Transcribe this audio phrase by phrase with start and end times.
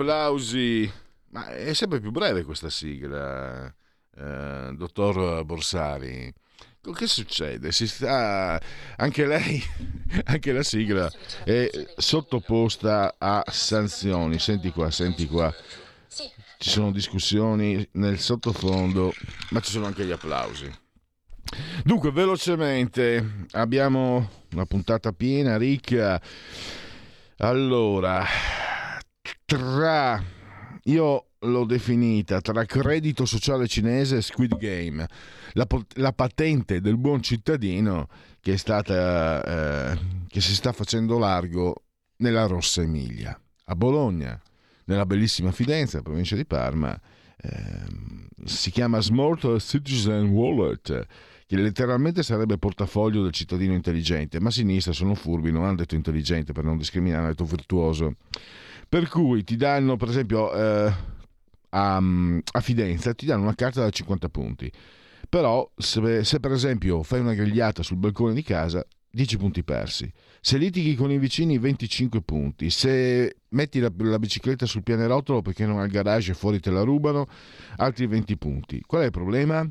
[0.00, 0.90] Applausi.
[1.32, 3.72] Ma è sempre più breve questa sigla,
[4.16, 6.32] eh, dottor Borsari.
[6.80, 7.72] Che succede?
[7.72, 8.60] Si sta...
[8.96, 9.62] Anche lei,
[10.24, 11.10] anche la sigla
[11.44, 14.38] è sottoposta a sanzioni.
[14.38, 15.54] Senti qua, senti qua.
[16.08, 19.12] Ci sono discussioni nel sottofondo,
[19.50, 20.70] ma ci sono anche gli applausi.
[21.84, 26.20] Dunque, velocemente, abbiamo una puntata piena, ricca.
[27.38, 28.24] Allora,
[29.50, 30.22] tra
[30.84, 35.04] io l'ho definita tra credito sociale cinese e Squid Game,
[35.54, 38.06] la, la patente del buon cittadino
[38.40, 39.42] che, è stata,
[39.92, 41.82] eh, che si sta facendo largo
[42.18, 43.36] nella Rossa Emilia.
[43.64, 44.40] A Bologna,
[44.84, 46.96] nella bellissima Fidenza, provincia di Parma,
[47.36, 47.82] eh,
[48.44, 51.06] si chiama Smart Citizen Wallet,
[51.46, 55.96] che letteralmente sarebbe portafoglio del cittadino intelligente, ma a sinistra sono furbi, non hanno detto
[55.96, 58.14] intelligente per non discriminare, hanno detto virtuoso.
[58.90, 60.92] Per cui ti danno, per esempio, eh,
[61.68, 64.68] a, a, Fidenza, ti danno una carta da 50 punti.
[65.28, 70.12] Però se, se, per esempio fai una grigliata sul balcone di casa, 10 punti persi.
[70.40, 72.68] Se litighi con i vicini, 25 punti.
[72.68, 76.72] Se metti la, la bicicletta sul pianerottolo perché non hai il garage e fuori te
[76.72, 77.28] la rubano,
[77.76, 78.82] altri 20 punti.
[78.84, 79.64] Qual è il problema?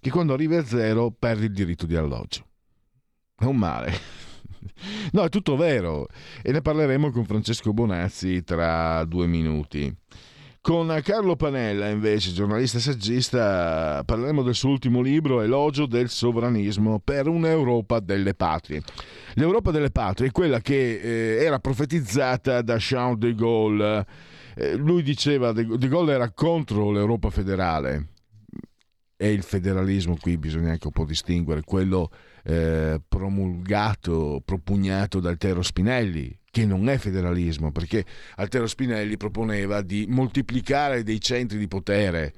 [0.00, 2.46] Che quando arrivi a zero perdi il diritto di alloggio.
[3.40, 4.30] Non male.
[5.12, 6.06] No, è tutto vero
[6.42, 9.94] e ne parleremo con Francesco Bonazzi tra due minuti.
[10.62, 17.00] Con Carlo Panella, invece, giornalista e saggista, parleremo del suo ultimo libro, Elogio del sovranismo
[17.02, 18.80] per un'Europa delle patrie.
[19.34, 24.06] L'Europa delle patrie è quella che eh, era profetizzata da Charles de Gaulle.
[24.54, 28.11] Eh, lui diceva, de Gaulle era contro l'Europa federale.
[29.22, 32.10] E il federalismo qui bisogna anche un po' distinguere, quello
[32.42, 40.06] eh, promulgato, propugnato da Altero Spinelli, che non è federalismo, perché Altero Spinelli proponeva di
[40.08, 42.32] moltiplicare dei centri di potere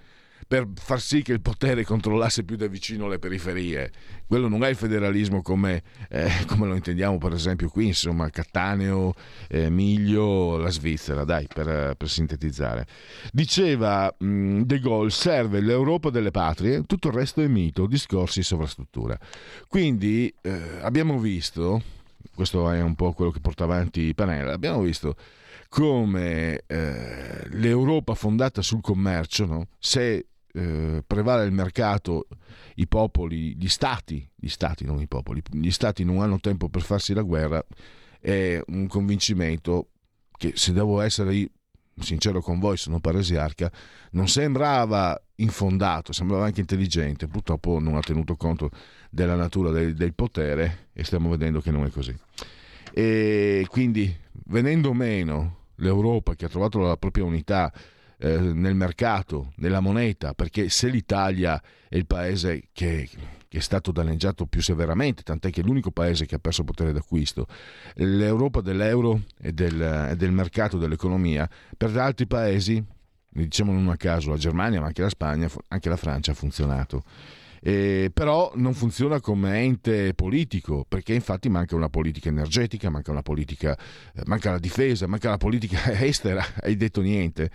[0.46, 3.90] per far sì che il potere controllasse più da vicino le periferie.
[4.26, 9.14] Quello non è il federalismo come, eh, come lo intendiamo per esempio qui, insomma, Cattaneo,
[9.48, 12.86] eh, Miglio, la Svizzera, dai, per, per sintetizzare.
[13.32, 18.40] Diceva mh, mm, De Gaulle, serve l'Europa delle patrie, tutto il resto è mito, discorsi
[18.40, 19.18] e sovrastruttura.
[19.68, 21.82] Quindi eh, abbiamo visto,
[22.34, 25.16] questo è un po' quello che porta avanti Panella, abbiamo visto
[25.68, 29.66] come eh, l'Europa fondata sul commercio, no?
[29.78, 32.28] se eh, prevale il mercato,
[32.76, 36.82] i popoli, gli stati, gli stati, non i popoli, gli stati non hanno tempo per
[36.82, 37.64] farsi la guerra,
[38.20, 39.88] è un convincimento
[40.36, 41.50] che se devo essere
[41.98, 43.70] sincero con voi, sono paresiarca,
[44.12, 48.70] non sembrava infondato, sembrava anche intelligente, purtroppo non ha tenuto conto
[49.10, 52.16] della natura del, del potere e stiamo vedendo che non è così.
[52.92, 54.14] E quindi
[54.46, 57.72] venendo meno l'Europa che ha trovato la propria unità
[58.24, 63.06] eh, nel mercato, nella moneta, perché se l'Italia è il paese che,
[63.48, 66.94] che, è stato danneggiato più severamente, tant'è che è l'unico paese che ha perso potere
[66.94, 67.46] d'acquisto,
[67.96, 71.46] l'Europa dell'euro e del, del mercato dell'economia,
[71.76, 72.82] per altri paesi,
[73.28, 77.04] diciamo non a caso la Germania, ma anche la Spagna, anche la Francia ha funzionato
[77.66, 83.22] eh, però non funziona come ente politico, perché infatti manca una politica energetica, manca una
[83.22, 83.74] politica,
[84.14, 87.50] eh, manca la difesa, manca la politica estera, hai detto niente.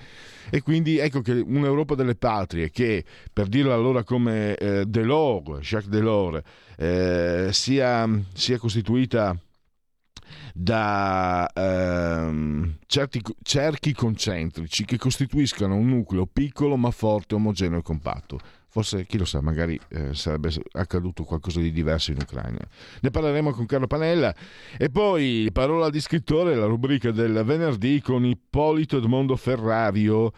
[0.49, 5.91] E quindi ecco che un'Europa delle patrie che, per dirlo allora come eh, Delors, Jacques
[5.91, 6.41] Delors,
[6.75, 9.37] eh, sia, sia costituita
[10.55, 18.39] da ehm, certi, cerchi concentrici che costituiscano un nucleo piccolo ma forte, omogeneo e compatto
[18.69, 22.59] forse chi lo sa, magari eh, sarebbe accaduto qualcosa di diverso in Ucraina.
[23.01, 24.33] Ne parleremo con Carlo Panella
[24.77, 30.31] e poi parola di scrittore, la rubrica del venerdì con Ippolito Edmondo Ferrario.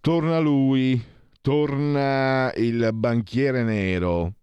[0.00, 1.02] Torna lui,
[1.40, 4.34] torna il banchiere nero,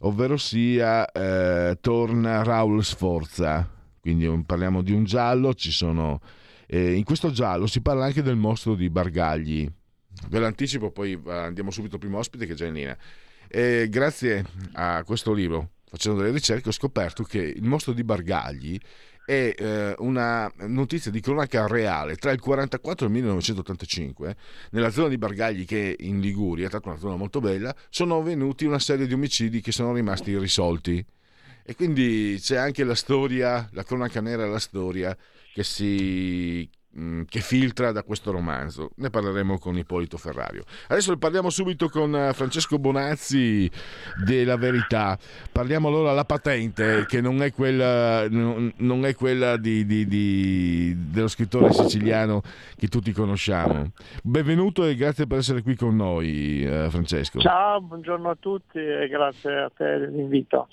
[0.00, 3.68] ovvero sia eh, torna Raul Sforza.
[4.00, 6.20] Quindi parliamo di un giallo, ci sono...
[6.70, 9.66] Eh, in questo giallo si parla anche del mostro di Bargagli,
[10.28, 12.96] ve l'anticipo, poi andiamo subito al primo ospite che è già in linea.
[13.48, 18.78] E grazie a questo libro, facendo delle ricerche, ho scoperto che il mostro di Bargagli
[19.28, 24.36] è eh, una notizia di cronaca reale tra il 1944 e il 1985
[24.70, 28.16] nella zona di Bargagli che è in Liguria, è stata una zona molto bella sono
[28.16, 31.04] avvenuti una serie di omicidi che sono rimasti irrisolti
[31.62, 35.14] e quindi c'è anche la storia la cronaca nera la storia
[35.52, 36.66] che si
[36.98, 38.90] Mm, che filtra da questo romanzo.
[38.96, 40.64] Ne parleremo con Ippolito Ferrario.
[40.88, 43.70] Adesso parliamo subito con eh, Francesco Bonazzi
[44.24, 45.16] della Verità.
[45.52, 51.28] Parliamo allora della patente, che non è quella, non è quella di, di, di, dello
[51.28, 52.42] scrittore siciliano
[52.76, 53.92] che tutti conosciamo.
[54.24, 57.38] Benvenuto e grazie per essere qui con noi, eh, Francesco.
[57.38, 60.66] Ciao, buongiorno a tutti e grazie a te dell'invito.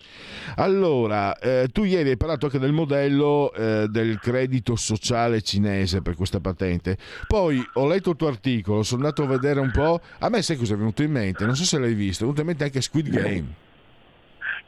[0.56, 6.14] Allora, eh, tu ieri hai parlato anche del modello eh, del credito sociale cinese per
[6.16, 6.98] questa patente.
[7.28, 10.00] Poi ho letto il tuo articolo, sono andato a vedere un po'.
[10.20, 11.46] A me sai cosa è venuto in mente?
[11.46, 13.54] Non so se l'hai visto, è venuto in mente anche Squid Game.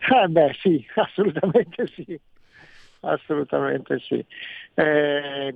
[0.10, 2.20] Eh beh sì, assolutamente sì.
[3.02, 4.24] Assolutamente sì.
[4.74, 5.54] Eh,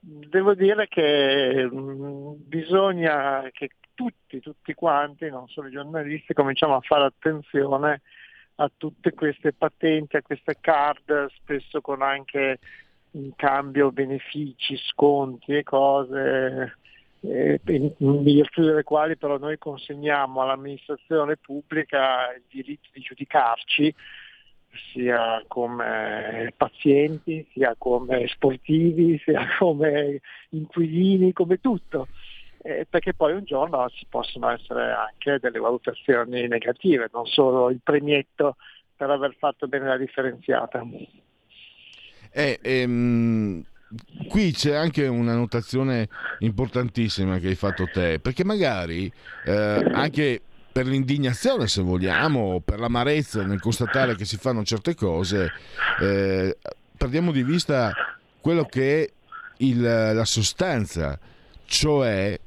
[0.00, 6.80] devo dire che mm, bisogna che tutti, tutti quanti, non solo i giornalisti, cominciamo a
[6.80, 8.00] fare attenzione
[8.56, 12.58] a tutte queste patenti, a queste card, spesso con anche
[13.12, 16.76] in cambio benefici, sconti e cose
[17.20, 23.94] eh, in virtù delle quali però noi consegniamo all'amministrazione pubblica il diritto di giudicarci
[24.92, 30.20] sia come pazienti, sia come sportivi, sia come
[30.50, 32.08] inquilini, come tutto.
[32.64, 37.80] Eh, perché poi un giorno ci possono essere anche delle valutazioni negative, non solo il
[37.82, 38.56] premietto
[38.96, 40.86] per aver fatto bene la differenziata.
[42.32, 43.62] Eh, ehm,
[44.28, 46.08] qui c'è anche una notazione
[46.38, 49.12] importantissima che hai fatto te, perché magari
[49.44, 50.40] eh, anche
[50.72, 55.52] per l'indignazione, se vogliamo, per l'amarezza nel constatare che si fanno certe cose,
[56.00, 56.56] eh,
[56.96, 57.92] perdiamo di vista
[58.40, 59.10] quello che è
[59.58, 61.18] il, la sostanza,
[61.66, 62.40] cioè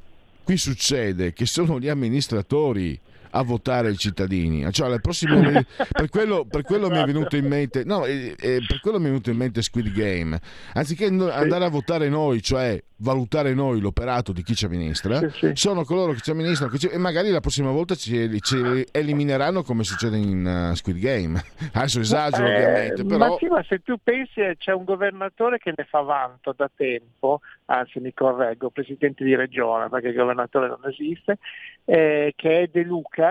[0.44, 3.00] qui succede che sono gli amministratori
[3.36, 4.72] a votare i cittadini.
[4.72, 8.80] Cioè, prossime, per, quello, per, quello, mi è venuto in mente, no, eh, eh, per
[8.82, 10.40] quello mi è venuto in mente Squid Game.
[10.74, 15.52] Anziché andare a votare noi, cioè valutare noi l'operato di chi ci amministra, sì, sì.
[15.56, 19.64] sono coloro che ci amministrano che ci, e magari la prossima volta ci, ci elimineranno
[19.64, 21.42] come succede in uh, Squid Game.
[21.74, 23.18] Adesso esagero eh, ovviamente, però...
[23.18, 27.42] Ma sì, ma se tu pensi c'è un governatore che ne fa vanto da tempo,
[27.66, 31.38] anzi mi correggo, presidente di regione, perché il governatore non esiste,
[31.86, 33.25] eh, che è De Luca,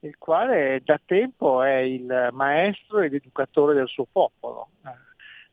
[0.00, 4.68] il quale da tempo è il maestro e l'educatore del suo popolo.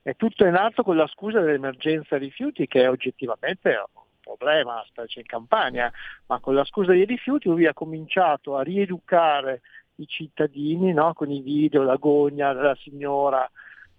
[0.01, 5.22] È tutto è nato con la scusa dell'emergenza rifiuti che è oggettivamente un problema, specie
[5.22, 5.92] in campagna,
[6.27, 9.62] ma con la scusa dei rifiuti lui ha cominciato a rieducare
[9.95, 11.13] i cittadini no?
[11.13, 13.50] con i video, l'agonia della signora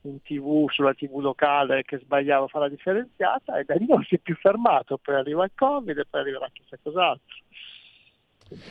[0.02, 4.05] in tv, sulla tv locale che sbagliava a fare la differenziata e da lì non
[4.05, 7.37] si è più fermato, poi arriva il Covid e poi arriverà chissà cos'altro.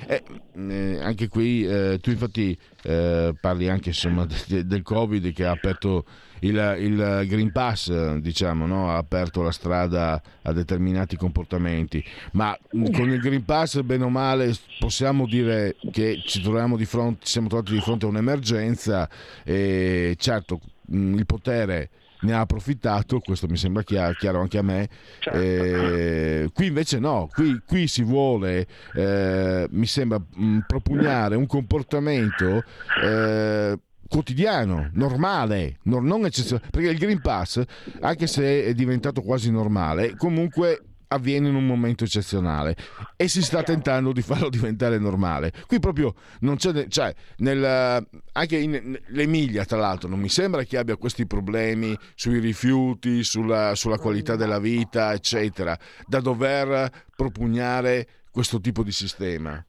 [0.07, 0.23] Eh,
[0.69, 5.51] eh, anche qui eh, tu infatti eh, parli anche insomma, de- del Covid che ha
[5.51, 6.05] aperto
[6.39, 8.91] il, il Green Pass, diciamo, no?
[8.91, 14.53] ha aperto la strada a determinati comportamenti, ma con il Green Pass bene o male
[14.79, 19.09] possiamo dire che ci troviamo di fronte, siamo trovati di fronte a un'emergenza
[19.43, 21.89] e certo il potere
[22.21, 24.89] ne ha approfittato, questo mi sembra chiaro, chiaro anche a me.
[25.19, 25.37] Certo.
[25.39, 32.63] Eh, qui invece no, qui, qui si vuole, eh, mi sembra, mh, propugnare un comportamento
[33.03, 37.61] eh, quotidiano, normale, non eccezionale, perché il Green Pass,
[38.01, 40.81] anche se è diventato quasi normale, comunque
[41.15, 42.75] avviene in un momento eccezionale
[43.15, 45.51] e si sta tentando di farlo diventare normale.
[45.67, 50.77] Qui proprio non c'è, cioè, nel, anche in, l'Emilia, tra l'altro, non mi sembra che
[50.77, 58.59] abbia questi problemi sui rifiuti, sulla, sulla qualità della vita, eccetera, da dover propugnare questo
[58.59, 59.63] tipo di sistema.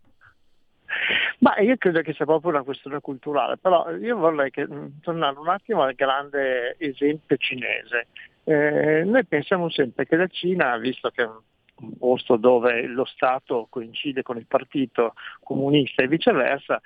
[1.39, 4.67] Ma io credo che sia proprio una questione culturale, però io vorrei che,
[5.03, 8.07] tornare un attimo al grande esempio cinese.
[8.49, 13.67] Eh, noi pensiamo sempre che la Cina, visto che è un posto dove lo Stato
[13.69, 16.81] coincide con il partito comunista e viceversa,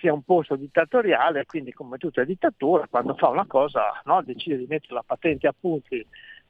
[0.00, 4.56] sia un posto dittatoriale, quindi come tutte le dittature, quando fa una cosa no, decide
[4.56, 6.04] di mettere la patente a punti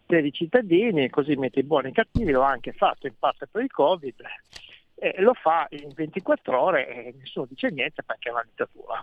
[0.07, 3.19] per i cittadini, così mette i buoni e i cattivi, lo ha anche fatto in
[3.19, 4.15] parte per il Covid,
[4.95, 9.03] e lo fa in 24 ore e nessuno dice niente perché è una dittatura.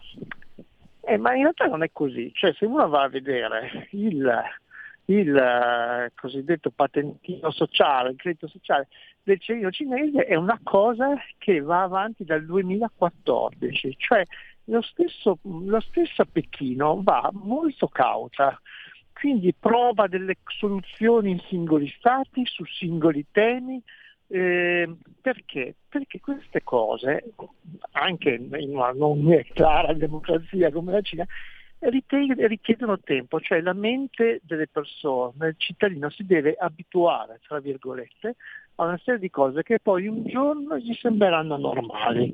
[1.01, 4.27] Eh, ma in realtà non è così, cioè se uno va a vedere il
[5.05, 8.87] il eh, cosiddetto patentino sociale, il credito sociale
[9.23, 14.25] del cittadino cinese è una cosa che va avanti dal 2014, cioè
[14.65, 18.59] lo stesso, lo stesso Pechino va molto cauta,
[19.13, 23.81] quindi prova delle soluzioni in singoli stati, su singoli temi,
[24.27, 24.89] eh,
[25.21, 25.75] perché?
[25.89, 27.33] Perché queste cose,
[27.91, 31.25] anche in una non clara democrazia come la Cina,
[31.89, 38.35] richiedono tempo, cioè la mente delle persone, il cittadino si deve abituare, tra virgolette,
[38.75, 42.33] a una serie di cose che poi un giorno gli sembreranno normali.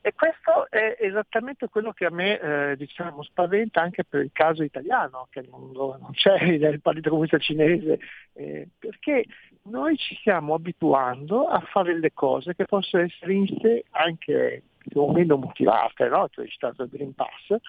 [0.00, 4.62] E questo è esattamente quello che a me eh, diciamo, spaventa anche per il caso
[4.62, 7.98] italiano, che non, non c'è il Partito Comunista Cinese,
[8.34, 9.24] eh, perché
[9.64, 15.12] noi ci stiamo abituando a fare le cose che possono essere sé anche più o
[15.12, 16.28] meno motivate, no?
[16.28, 17.60] tu hai citato il Green Pass,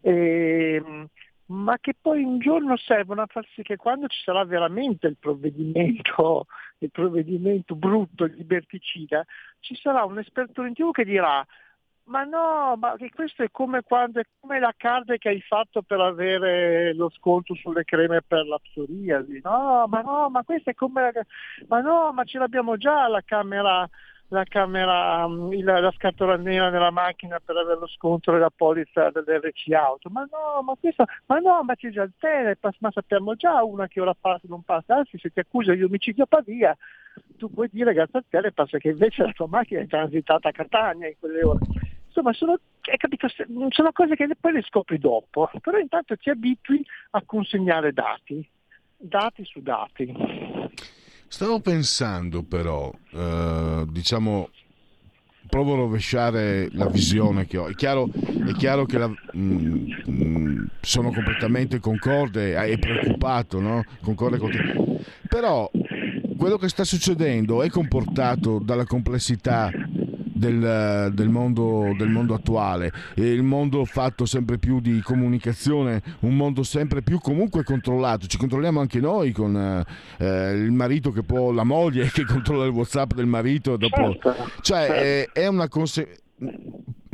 [0.00, 0.82] e,
[1.46, 5.16] ma che poi un giorno servono a far sì che quando ci sarà veramente il
[5.18, 6.46] provvedimento,
[6.78, 9.24] il provvedimento brutto, liberticida,
[9.60, 11.46] ci sarà un esperto in più che dirà
[12.08, 16.00] ma no, ma questo è come, quando, è come la card che hai fatto per
[16.00, 19.40] avere lo sconto sulle creme per la psoriasi.
[19.42, 21.12] No, ma no, ma questa è come la,
[21.68, 23.88] ma no, ma ce l'abbiamo già la camera,
[24.28, 29.72] la camera, mm, la scatola nera nella macchina per avere lo sconto della polizza dell'RC
[29.72, 30.10] auto.
[30.10, 33.88] Ma no, ma questo, ma no, ma c'è già il Telepass, ma sappiamo già una
[33.88, 36.76] che ora passa non passa, anzi se ti accusa di omicidio a Pavia,
[37.36, 41.08] tu puoi dire grazie al Telepass che invece la tua macchina è transitata a Catania
[41.08, 41.60] in quelle ore.
[42.06, 42.58] Insomma, sono,
[42.96, 43.28] capito,
[43.68, 48.46] sono cose che poi le scopri dopo, però intanto ti abitui a consegnare dati,
[48.96, 50.66] dati su dati.
[51.28, 54.48] Stavo pensando però, eh, diciamo,
[55.48, 57.68] provo a rovesciare la visione che ho.
[57.68, 58.08] È chiaro,
[58.46, 63.84] è chiaro che la, mh, mm, mh, sono completamente concorde e preoccupato, no?
[64.02, 65.02] concorde con te.
[65.28, 65.70] Però
[66.36, 69.70] quello che sta succedendo è comportato dalla complessità
[70.38, 76.62] del, del, mondo, del mondo attuale, il mondo fatto sempre più di comunicazione, un mondo
[76.62, 79.84] sempre più comunque controllato, ci controlliamo anche noi con
[80.18, 84.16] eh, il marito che può, la moglie che controlla il whatsapp del marito, dopo...
[84.20, 84.92] certo, cioè certo.
[84.92, 86.26] È, è, una conseguenza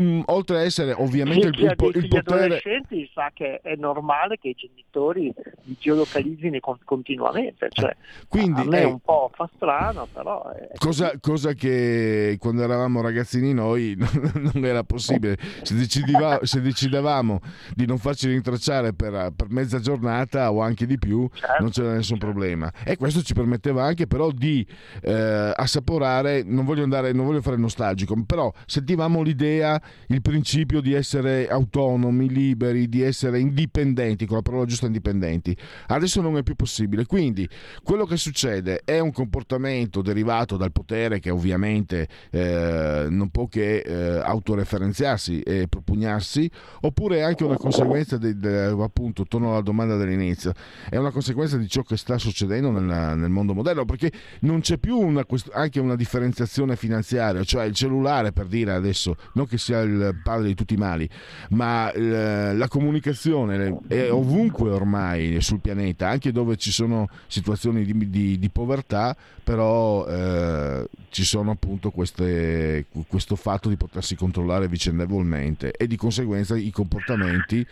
[0.01, 2.45] Mm, oltre a essere ovviamente il, il, il potere...
[2.45, 5.33] adolescenti sa che è normale che i genitori
[5.63, 10.53] li geolocalizzino continuamente, cioè, eh, Quindi, a me è un po' fa strano, però...
[10.79, 13.97] Cosa, cosa, che quando eravamo ragazzini noi
[14.53, 17.41] non era possibile, se, decideva, se decidevamo
[17.73, 21.63] di non farci rintracciare per, per, mezza giornata o anche di più, certo.
[21.63, 22.71] non c'era nessun problema.
[22.85, 24.67] E questo ci permetteva anche però di
[25.03, 30.93] eh, assaporare, non voglio, andare, non voglio fare nostalgico, però sentivamo l'idea il principio di
[30.93, 35.57] essere autonomi, liberi, di essere indipendenti, con la parola giusta indipendenti.
[35.87, 37.07] Adesso non è più possibile.
[37.07, 37.49] Quindi
[37.83, 43.79] quello che succede è un comportamento derivato dal potere che ovviamente eh, non può che
[43.79, 46.51] eh, autoreferenziarsi e propugnarsi,
[46.83, 50.53] oppure è anche una conseguenza, di, de, appunto, torno alla domanda dell'inizio,
[50.89, 54.79] è una conseguenza di ciò che sta succedendo nel, nel mondo moderno, perché non c'è
[54.79, 59.74] più una, anche una differenziazione finanziaria, cioè il cellulare per dire adesso, non che sia
[59.75, 61.09] sia il padre di tutti i mali,
[61.51, 68.11] ma eh, la comunicazione è ovunque ormai sul pianeta, anche dove ci sono situazioni di,
[68.11, 75.73] di, di povertà, però eh, ci sono appunto queste, questo fatto di potersi controllare vicendevolmente
[75.73, 77.67] e di conseguenza i comportamenti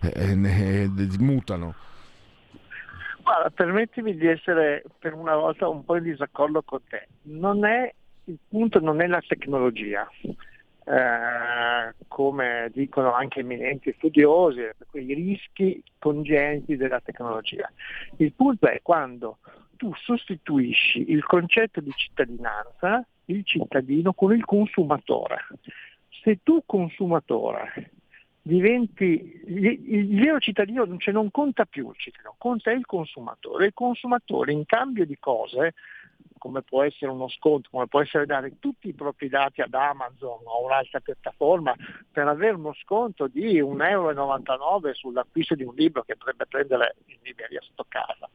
[0.00, 1.74] eh, ne, mutano.
[3.22, 7.08] Guarda, permettimi di essere per una volta un po' in disaccordo con te.
[7.24, 7.92] Non è,
[8.24, 10.08] il punto non è la tecnologia,
[10.88, 17.70] eh, come dicono anche eminenti studiosi, quei rischi congeniti della tecnologia.
[18.16, 19.38] Il punto è quando
[19.76, 25.46] tu sostituisci il concetto di cittadinanza, il cittadino, con il consumatore.
[26.22, 27.90] Se tu consumatore
[28.40, 33.66] diventi il, vero cittadino cioè non conta più il cittadino, conta il consumatore.
[33.66, 35.74] Il consumatore in cambio di cose
[36.36, 40.40] come può essere uno sconto, come può essere dare tutti i propri dati ad Amazon
[40.44, 41.74] o un'altra piattaforma
[42.10, 47.16] per avere uno sconto di 1,99 euro sull'acquisto di un libro che potrebbe prendere in
[47.22, 48.28] libreria sotto casa.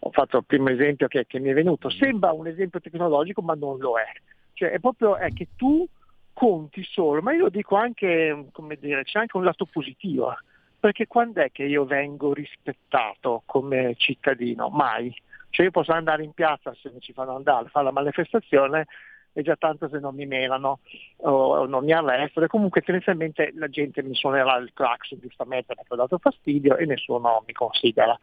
[0.00, 1.90] Ho fatto il primo esempio che, che mi è venuto.
[1.90, 4.10] Sembra un esempio tecnologico ma non lo è.
[4.52, 5.86] Cioè è proprio è che tu
[6.32, 10.34] conti solo, ma io dico anche, come dire, c'è anche un lato positivo,
[10.78, 14.70] perché quando è che io vengo rispettato come cittadino?
[14.70, 15.14] Mai
[15.50, 18.86] cioè io posso andare in piazza se mi ci fanno andare, fare la manifestazione
[19.32, 20.80] è già tanto se non mi menano
[21.18, 25.92] o, non mi arrestano e comunque tendenzialmente la gente mi suonerà il clacson giustamente perché
[25.92, 28.18] ho dato fastidio e nessuno mi considera.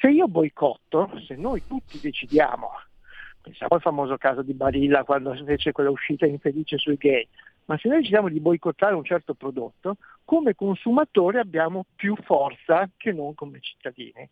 [0.00, 2.70] Se io boicotto, se noi tutti decidiamo,
[3.40, 7.26] pensiamo al famoso caso di Barilla quando fece quella uscita infelice sui gay,
[7.66, 13.12] ma se noi decidiamo di boicottare un certo prodotto, come consumatori abbiamo più forza che
[13.12, 14.28] non come cittadini.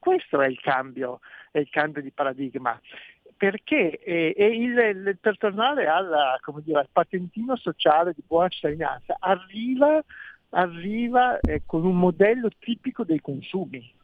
[0.00, 1.20] Questo è il cambio,
[1.52, 2.80] è il cambio di paradigma.
[3.36, 10.02] Perché eh, il, il, per tornare alla, dire, al patentino sociale di buona cittadinanza arriva,
[10.50, 13.94] arriva eh, con un modello tipico dei consumi,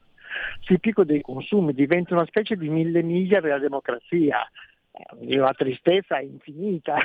[0.65, 4.38] tipico dei consumi, diventa una specie di mille miglia della democrazia,
[4.93, 6.97] eh, una tristezza infinita.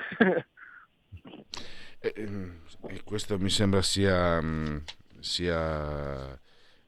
[2.00, 4.78] e, ehm, e questo mi sembra sia, mm,
[5.20, 6.40] sia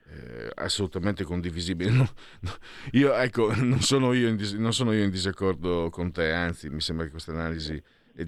[0.09, 1.91] eh, assolutamente condivisibile.
[1.91, 2.09] No,
[2.41, 2.51] no,
[2.91, 6.81] io, ecco, non sono io, in, non sono io in disaccordo con te, anzi mi
[6.81, 7.81] sembra che questa analisi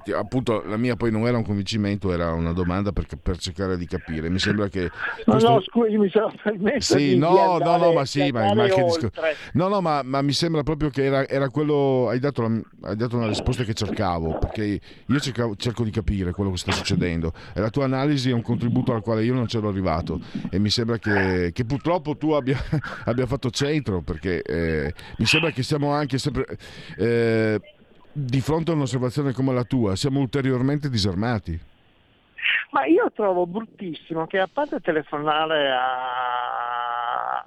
[0.04, 3.78] ti, appunto la mia poi non era un convincimento, era una domanda per, per cercare
[3.78, 4.30] di capire.
[4.30, 4.90] Mi sembra che.
[5.24, 5.48] Questo...
[5.48, 6.98] No, no, scusi, mi sono permesso.
[6.98, 9.12] Sì, di, no, di andare, no, no, ma sì, ma, ma discor-
[9.54, 12.08] no, no, ma, ma, mi sembra proprio che era, era quello.
[12.10, 16.32] Hai dato, la, hai dato, una risposta che cercavo, perché io cercavo, cerco di capire
[16.32, 19.46] quello che sta succedendo e la tua analisi è un contributo al quale io non
[19.46, 22.58] c'ero arrivato e mi sembra che, che purtroppo tu abbia,
[23.06, 26.46] abbia, fatto centro, perché eh, mi sembra che siamo anche sempre.
[26.98, 27.62] Eh,
[28.18, 31.60] di fronte a un'osservazione come la tua, siamo ulteriormente disarmati.
[32.72, 37.44] Ma io trovo bruttissimo che a parte telefonare a...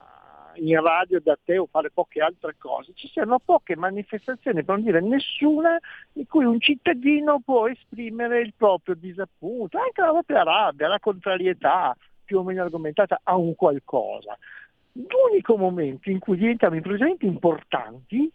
[0.57, 4.85] in radio da te o fare poche altre cose, ci siano poche manifestazioni, per non
[4.85, 5.79] dire nessuna,
[6.13, 11.97] in cui un cittadino può esprimere il proprio disappunto, anche la propria rabbia, la contrarietà
[12.27, 14.37] più o meno argomentata a un qualcosa.
[14.93, 18.31] L'unico momento in cui diventano improvvisamente importanti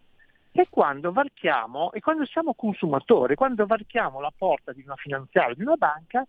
[0.61, 5.63] è quando varchiamo, e quando siamo consumatori, quando varchiamo la porta di una finanziaria, di
[5.63, 6.25] una banca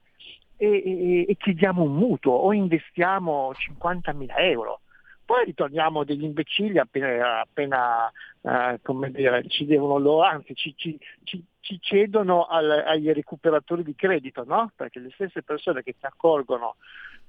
[0.56, 4.80] e, e, e chiediamo un mutuo o investiamo 50.000 euro.
[5.24, 8.10] Poi ritorniamo degli imbecilli appena, appena
[8.42, 13.82] eh, come dire, ci devono loro, anzi ci, ci, ci, ci cedono al, agli recuperatori
[13.82, 14.70] di credito, no?
[14.76, 16.76] Perché le stesse persone che si accorgono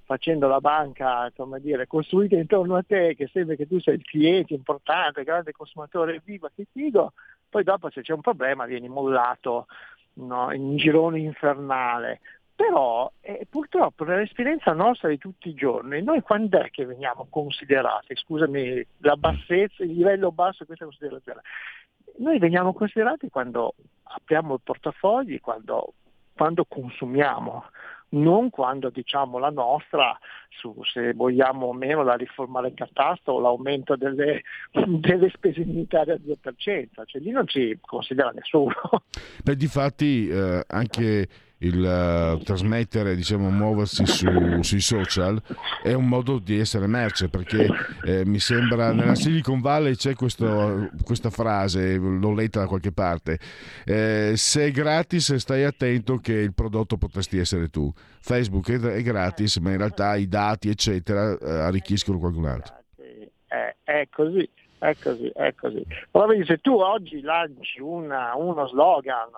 [0.05, 4.03] facendo la banca, come dire, costruita intorno a te, che sembra che tu sei il
[4.03, 7.13] cliente importante, grande consumatore, viva, che figo,
[7.49, 9.65] poi dopo se c'è un problema vieni mollato
[10.13, 12.21] no, in un girone infernale.
[12.55, 18.15] Però eh, purtroppo nell'esperienza nostra di tutti i giorni, noi quando è che veniamo considerati,
[18.15, 21.41] scusami, la bassezza, il livello basso di questa considerazione,
[22.19, 25.95] noi veniamo considerati quando apriamo il portafogli, quando,
[26.33, 27.65] quando consumiamo
[28.15, 30.17] non quando diciamo la nostra
[30.49, 36.11] su se vogliamo o meno la riforma del catasto o l'aumento delle, delle spese militari
[36.11, 38.73] al 2%, cioè lì non ci considera nessuno.
[39.43, 41.27] Beh, difatti eh, anche
[41.59, 45.41] il uh, trasmettere, diciamo, muoversi su, sui social
[45.81, 47.67] è un modo di essere merce perché
[48.03, 53.39] eh, mi sembra nella Silicon Valley c'è questo, questa frase, l'ho letta da qualche parte,
[53.85, 57.91] eh, se è gratis stai attento che il prodotto potresti essere tu.
[58.19, 62.73] Facebook è, è gratis ma in realtà i dati eccetera eh, arricchiscono qualcun altro.
[63.47, 64.49] È, è così.
[64.85, 65.83] È così, è così.
[66.11, 69.29] Però vedi, se tu oggi lanci una, uno slogan,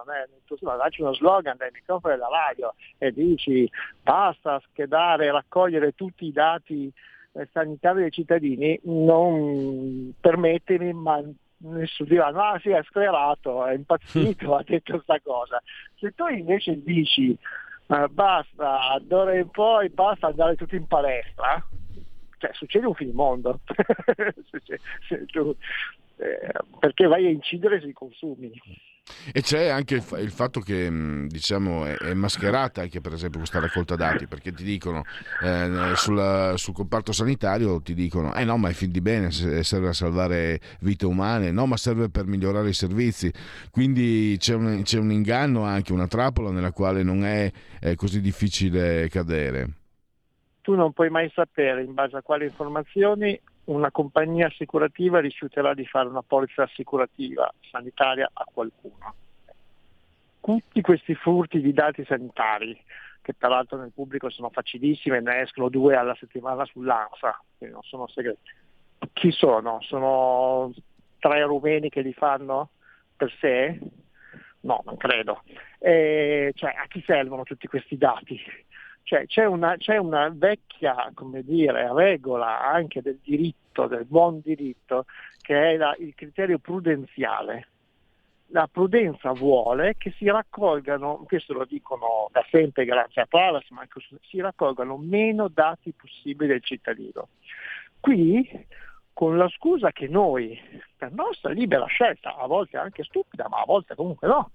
[0.46, 3.70] tu lanci uno slogan dai microfoni della radio e dici
[4.02, 6.92] basta schedare raccogliere tutti i dati
[7.32, 11.24] eh, sanitari dei cittadini, non permettimi, ma
[11.60, 15.64] nessuno dirà no ah, sì è sclerato, è impazzito, ha detto questa cosa.
[15.96, 17.38] Se tu invece dici
[17.88, 21.66] eh, basta, d'ora in poi basta andare tutti in palestra,
[22.38, 23.60] cioè, succede un finimondo,
[26.18, 28.52] eh, perché vai a incidere sui consumi.
[29.32, 30.90] E c'è anche il, il fatto che
[31.28, 35.04] diciamo, è, è, mascherata anche per esempio questa raccolta dati, perché ti dicono
[35.44, 39.88] eh, sulla, sul comparto sanitario ti dicono eh no ma è fin di bene, serve
[39.88, 43.32] a salvare vite umane, no ma serve per migliorare i servizi,
[43.72, 48.20] quindi c'è un, c'è un inganno anche, una trappola nella quale non è, è così
[48.20, 49.87] difficile cadere
[50.68, 55.86] tu non puoi mai sapere in base a quali informazioni una compagnia assicurativa rifiuterà di
[55.86, 59.16] fare una polizza assicurativa sanitaria a qualcuno.
[60.42, 62.78] Tutti questi furti di dati sanitari,
[63.22, 68.06] che peraltro nel pubblico sono facilissime, ne escono due alla settimana sull'ANSA, quindi non sono
[68.08, 68.52] segreti.
[69.14, 69.80] Chi sono?
[69.84, 70.74] Sono
[71.20, 72.72] tre rumeni che li fanno
[73.16, 73.80] per sé?
[74.60, 75.44] No, non credo.
[75.80, 78.38] E, cioè, a chi servono tutti questi dati?
[79.08, 85.06] Cioè, c'è, una, c'è una vecchia dire, regola anche del diritto, del buon diritto,
[85.40, 87.68] che è la, il criterio prudenziale.
[88.48, 93.82] la prudenza vuole che si raccolgano, questo lo dicono da sempre grazie a Palas, ma
[93.82, 97.30] anche si raccolgano meno dati possibili del cittadino.
[98.00, 98.66] Qui,
[99.12, 100.58] con la scusa che noi,
[100.96, 104.52] per nostra libera scelta, a volte anche stupida, ma a volte comunque no,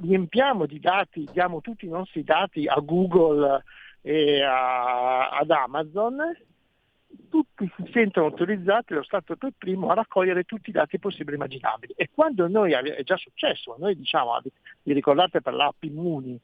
[0.00, 3.62] riempiamo di dati, diamo tutti i nostri dati a Google
[4.00, 6.16] e a, ad Amazon,
[7.28, 11.36] tutti si sentono autorizzati, lo Stato per primo, a raccogliere tutti i dati possibili e
[11.36, 11.94] immaginabili.
[11.96, 14.40] E quando noi, è già successo, noi diciamo,
[14.82, 16.38] vi ricordate per l'app Immuni,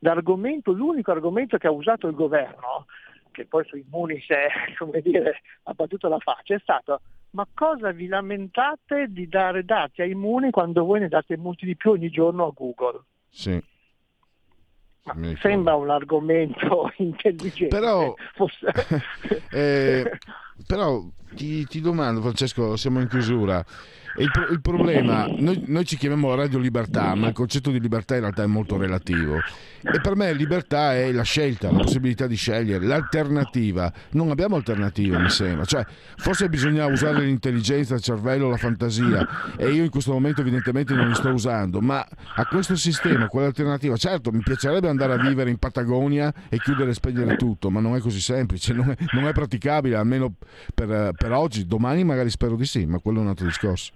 [0.00, 2.86] l'argomento, l'unico argomento che ha usato il governo,
[3.30, 7.00] che poi su Immuni si è, come dire, ha battuto la faccia, è stato
[7.32, 11.76] ma cosa vi lamentate di dare dati ai Immuni quando voi ne date molti di
[11.76, 13.02] più ogni giorno a Google?
[13.28, 13.62] Sì.
[15.38, 17.68] sembra un argomento intelligente.
[17.76, 18.14] Però,
[19.50, 20.18] eh,
[20.66, 23.64] però ti, ti, domando, Francesco, siamo in chiusura.
[24.16, 28.22] Il, il problema, noi, noi, ci chiamiamo Radio Libertà, ma il concetto di libertà in
[28.22, 29.36] realtà è molto relativo.
[29.82, 33.90] E per me libertà è la scelta, la possibilità di scegliere, l'alternativa.
[34.10, 35.64] Non abbiamo alternativa, mi sembra.
[35.64, 39.54] Cioè, forse bisogna usare l'intelligenza, il cervello, la fantasia.
[39.56, 41.80] E io in questo momento evidentemente non li sto usando.
[41.80, 43.96] Ma a questo sistema, quale alternativa?
[43.96, 47.94] Certo, mi piacerebbe andare a vivere in Patagonia e chiudere e spegnere tutto, ma non
[47.94, 50.34] è così semplice, non è, non è praticabile, almeno
[50.74, 51.66] per, per oggi.
[51.66, 53.92] Domani magari spero di sì, ma quello è un altro discorso.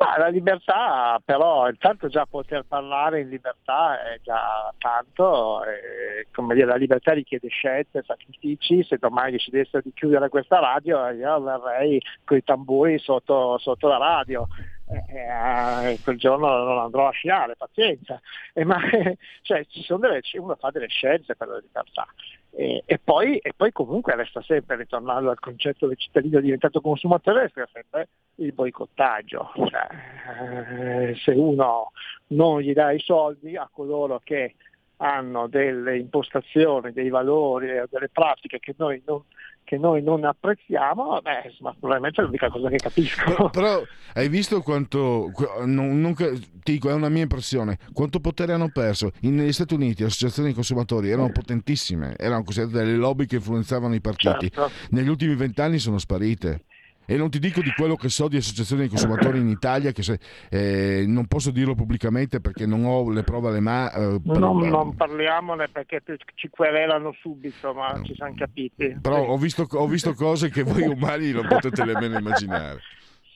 [0.00, 6.54] Ma la libertà però, intanto già poter parlare in libertà è già tanto, e, come
[6.54, 12.00] dire, la libertà richiede scelte, sacrifici, se domani decidessero di chiudere questa radio io verrei
[12.24, 14.48] con i tamburi sotto, sotto la radio.
[14.86, 18.18] Eh, quel giorno non andrò a sciare, pazienza,
[18.54, 18.78] eh, ma
[19.42, 19.66] cioè,
[19.98, 22.06] delle, uno fa delle scelte per la libertà
[22.52, 27.42] e, e, poi, e, poi, comunque resta sempre, ritornando al concetto del cittadino diventato consumatore,
[27.42, 29.52] resta sempre il boicottaggio.
[29.54, 31.92] Cioè, eh, se uno
[32.28, 34.54] non gli dà i soldi a coloro che
[34.96, 39.22] hanno delle impostazioni, dei valori o delle pratiche che noi non,
[39.70, 43.50] che noi non apprezziamo, beh, insomma, probabilmente è l'unica cosa che capisco.
[43.50, 43.80] Però,
[44.14, 45.30] hai visto quanto,
[45.64, 49.12] non, non, ti dico, è una mia impressione, quanto potere hanno perso?
[49.20, 53.94] negli Stati Uniti le associazioni di consumatori erano potentissime, erano considerate delle lobby che influenzavano
[53.94, 54.50] i partiti.
[54.50, 54.70] Certo.
[54.90, 56.64] Negli ultimi vent'anni sono sparite.
[57.10, 60.04] E non ti dico di quello che so di associazioni di consumatori in Italia, che
[60.04, 63.90] se, eh, non posso dirlo pubblicamente perché non ho le prove alle mani.
[63.96, 66.00] Eh, non, non, parliamone perché
[66.36, 68.04] ci querelano subito, ma no.
[68.04, 68.96] ci siamo capiti.
[69.02, 72.78] Però ho, visto, ho visto cose che voi umani non potete nemmeno immaginare.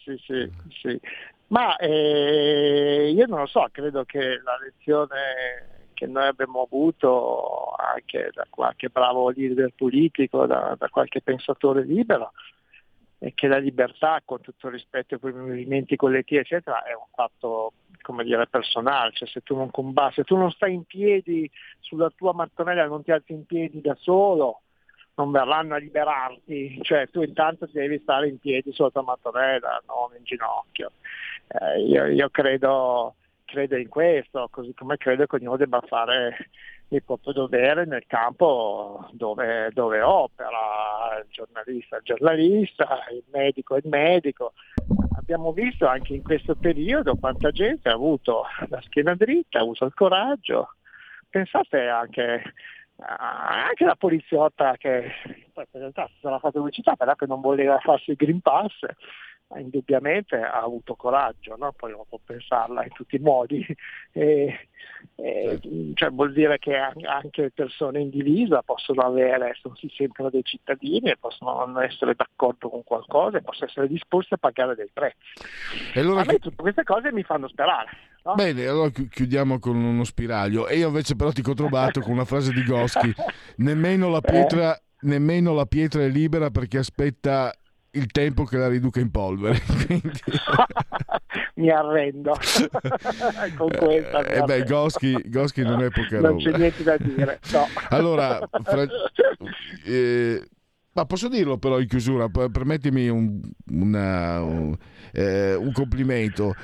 [0.05, 0.51] Sì, sì,
[0.83, 1.01] sì.
[1.47, 8.29] Ma eh, io non lo so, credo che la lezione che noi abbiamo avuto anche
[8.35, 12.33] da qualche bravo leader politico, da, da qualche pensatore libero,
[13.35, 18.25] che la libertà, con tutto rispetto per i movimenti collettivi, eccetera, è un fatto come
[18.25, 22.35] dire, personale, cioè se tu non combatti, se tu non stai in piedi sulla tua
[22.35, 24.61] mattonella, non ti alzi in piedi da solo,
[25.15, 30.17] non verranno a liberarti, cioè tu intanto devi stare in piedi sulla tua mattonella, non
[30.19, 30.93] in ginocchio.
[31.49, 36.51] Eh, io, io credo, credo in questo, così come credo che ognuno debba fare
[36.89, 43.89] il proprio dovere nel campo dove, dove opera, il giornalista il giornalista, il medico il
[43.89, 44.53] medico.
[45.17, 49.87] Abbiamo visto anche in questo periodo quanta gente ha avuto la schiena dritta, ha avuto
[49.87, 50.75] il coraggio.
[51.31, 52.43] Pensate anche,
[52.97, 55.11] anche la poliziotta che
[55.55, 58.73] in realtà si sarà fatta pubblicità, però che non voleva farsi il Green Pass,
[59.59, 61.73] indubbiamente ha avuto coraggio, no?
[61.73, 63.65] poi non può pensarla in tutti i modi,
[64.13, 64.69] e,
[65.17, 65.61] e,
[65.95, 71.17] cioè vuol dire che anche persone in divisa possono avere, si sentono dei cittadini e
[71.19, 75.19] possono non essere d'accordo con qualcosa e possono essere disposti a pagare dei prezzi.
[75.95, 76.23] E allora...
[76.23, 77.91] A me tutte queste cose mi fanno sperare.
[78.25, 78.35] No?
[78.35, 82.25] Bene, allora chiudiamo con uno spiraglio e io invece però ti ho trovato con una
[82.25, 83.13] frase di Goschi,
[83.59, 84.75] nemmeno la pietra...
[84.77, 84.83] Eh?
[85.05, 87.53] Nemmeno la pietra è libera perché aspetta
[87.95, 89.61] il tempo che la riduca in polvere.
[91.55, 92.33] Mi arrendo
[93.57, 94.25] con questa.
[94.25, 96.29] Eh, beh, Goschi, Goschi non è poca roba.
[96.29, 97.41] Non c'è niente da dire.
[97.53, 97.67] No.
[97.91, 98.87] Allora, fra...
[99.85, 100.43] eh,
[100.93, 104.77] ma posso dirlo però in chiusura, permettimi un, una, un,
[105.13, 106.55] eh, un complimento.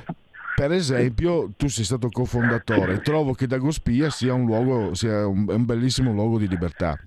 [0.54, 5.64] Per esempio, tu sei stato cofondatore, trovo che Dagospia sia un luogo, sia un, un
[5.64, 6.98] bellissimo luogo di libertà.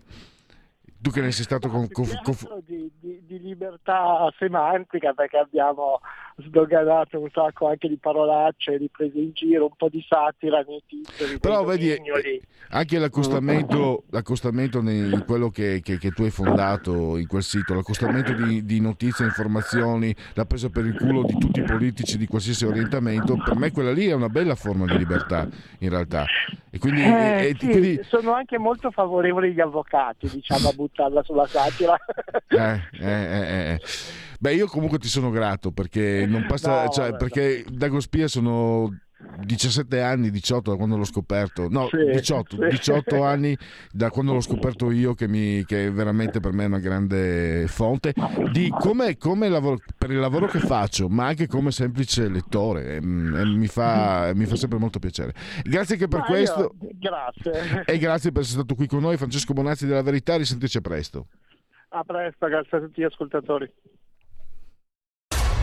[1.04, 1.90] Tu che ne sei stato con...
[1.92, 2.34] con, con...
[2.66, 6.00] Di, di, di, libertà semantica perché abbiamo
[6.38, 10.82] sdoganato un sacco anche di parolacce, di prese in giro, un po' di satira nei
[10.88, 11.40] titoli.
[11.40, 17.28] Però vedi, eh, anche l'accostamento, l'accostamento in quello che, che, che, tu hai fondato in
[17.28, 21.64] quel sito, l'accostamento di, di notizie, informazioni, la presa per il culo di tutti i
[21.64, 25.48] politici di qualsiasi orientamento, per me quella lì è una bella forma di libertà
[25.80, 26.26] in realtà.
[26.72, 28.00] E quindi, eh, e, sì, quindi...
[28.04, 31.96] Sono anche molto favorevoli gli avvocati, diciamo, a buttarla sulla satira.
[32.54, 33.80] Eh, eh, eh, eh.
[34.44, 38.28] Beh, io comunque ti sono grato perché non passa, No, cioè, vabbè, perché Dago Spia
[38.28, 38.94] sono
[39.40, 42.68] 17 anni, 18 da quando l'ho scoperto, no, Sì, 18, sì.
[42.68, 43.58] 18 anni
[43.90, 48.14] da quando l'ho scoperto io che, mi, che veramente per me è una grande fonte
[48.52, 53.02] di come, come lavoro, per il lavoro che faccio, ma anche come semplice lettore, e,
[53.02, 55.34] mm, e mi, fa, mi fa sempre molto piacere.
[55.64, 57.86] Grazie anche per Ma questo io- grazie.
[57.86, 61.28] e grazie per essere stato qui con noi, Francesco Bonazzi della Verità, risentirci presto.
[61.92, 63.72] A presto, grazie a tutti gli ascoltatori.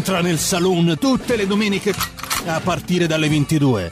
[0.00, 1.92] Entra nel saloon tutte le domeniche
[2.46, 3.90] a partire dalle 22.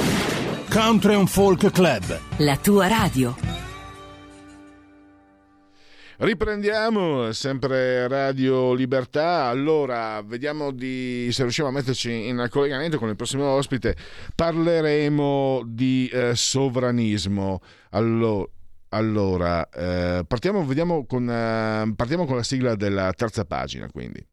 [0.71, 2.19] Country and Folk Club.
[2.39, 3.37] La tua radio.
[6.17, 9.49] Riprendiamo sempre Radio Libertà.
[9.49, 13.95] Allora, vediamo di, se riusciamo a metterci in collegamento con il prossimo ospite.
[14.35, 17.61] Parleremo di eh, sovranismo.
[17.91, 18.47] Allora,
[18.91, 24.27] allora eh, partiamo, vediamo con, eh, partiamo con la sigla della terza pagina, quindi.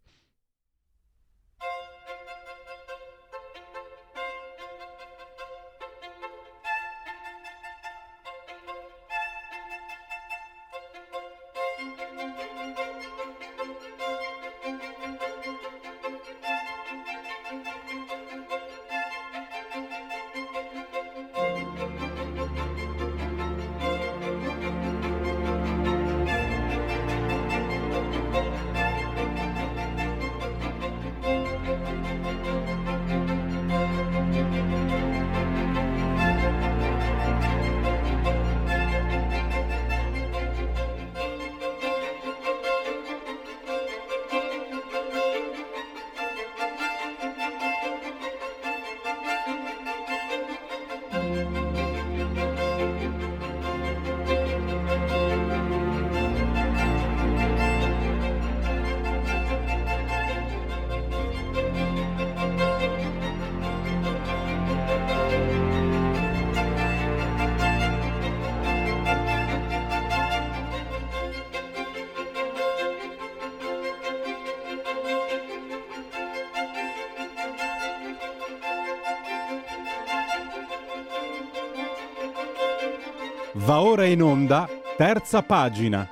[85.26, 86.08] Terza pagina.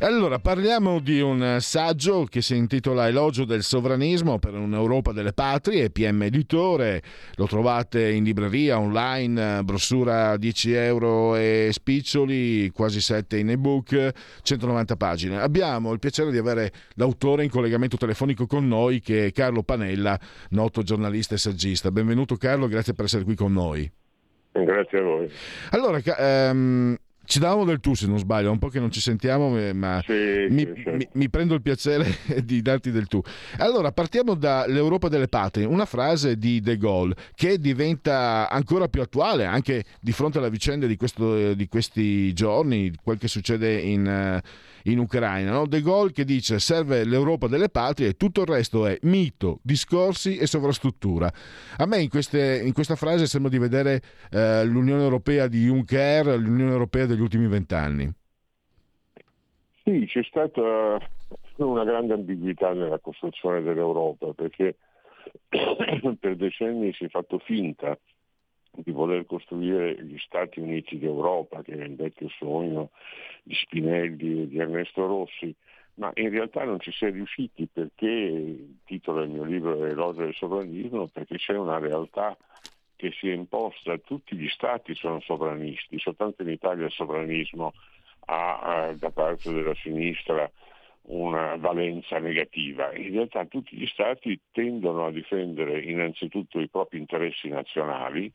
[0.00, 5.90] Allora, parliamo di un saggio che si intitola Elogio del sovranismo per un'Europa delle patrie,
[5.90, 7.02] PM Editore,
[7.36, 14.10] lo trovate in libreria, online, brossura 10 euro e spiccioli, quasi 7 in ebook,
[14.42, 15.40] 190 pagine.
[15.40, 20.18] Abbiamo il piacere di avere l'autore in collegamento telefonico con noi che è Carlo Panella,
[20.50, 21.90] noto giornalista e saggista.
[21.90, 23.90] Benvenuto Carlo, grazie per essere qui con noi.
[24.52, 25.30] Grazie a voi.
[25.70, 26.96] Allora, ehm,
[27.32, 29.72] ci davamo del tu se non sbaglio, è un po' che non ci sentiamo, eh,
[29.72, 30.12] ma Sì,
[30.50, 30.90] mi, sì, sì.
[30.90, 32.04] mi- mi prendo il piacere
[32.44, 33.22] di darti del tu.
[33.56, 39.46] Allora, partiamo dall'Europa delle patrie, una frase di De Gaulle che diventa ancora più attuale
[39.46, 44.42] anche di fronte alla vicenda di, questo- di questi giorni, quel che succede in, eh,
[44.84, 45.52] in Ucraina.
[45.52, 45.66] no?
[45.66, 50.36] De Gaulle che dice serve l'Europa delle patrie e tutto il resto è mito, discorsi
[50.36, 51.30] e sovrastruttura.
[51.78, 56.38] A me in, queste- in questa frase sembra di vedere eh, l'Unione Europea di Juncker,
[56.38, 58.10] l'Unione Europea degli ultimi vent'anni.
[59.84, 60.98] Sì, c'è stata
[61.56, 64.76] una grande ambiguità nella costruzione dell'Europa perché
[65.48, 67.98] per decenni si è fatto finta
[68.74, 72.90] di voler costruire gli Stati Uniti d'Europa, che era il vecchio sogno
[73.42, 75.54] di Spinelli e di Ernesto Rossi,
[75.94, 79.92] ma in realtà non ci si è riusciti perché, il titolo del mio libro è
[79.92, 82.36] L'odio del sovranismo, perché c'è una realtà
[82.96, 87.72] che si è imposta, tutti gli Stati sono sovranisti, soltanto in Italia il sovranismo
[88.26, 90.50] ha eh, da parte della sinistra
[91.04, 92.94] una valenza negativa.
[92.94, 98.32] In realtà tutti gli Stati tendono a difendere innanzitutto i propri interessi nazionali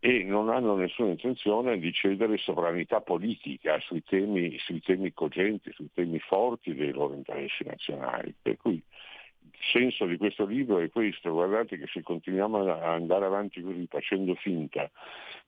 [0.00, 5.90] e non hanno nessuna intenzione di cedere sovranità politica sui temi, sui temi cogenti, sui
[5.92, 8.34] temi forti dei loro interessi nazionali.
[8.40, 13.24] Per cui il senso di questo libro è questo, guardate che se continuiamo a andare
[13.24, 14.90] avanti così facendo finta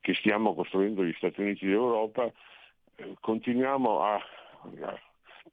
[0.01, 2.31] che stiamo costruendo gli Stati Uniti d'Europa,
[2.97, 4.21] eh, continuiamo a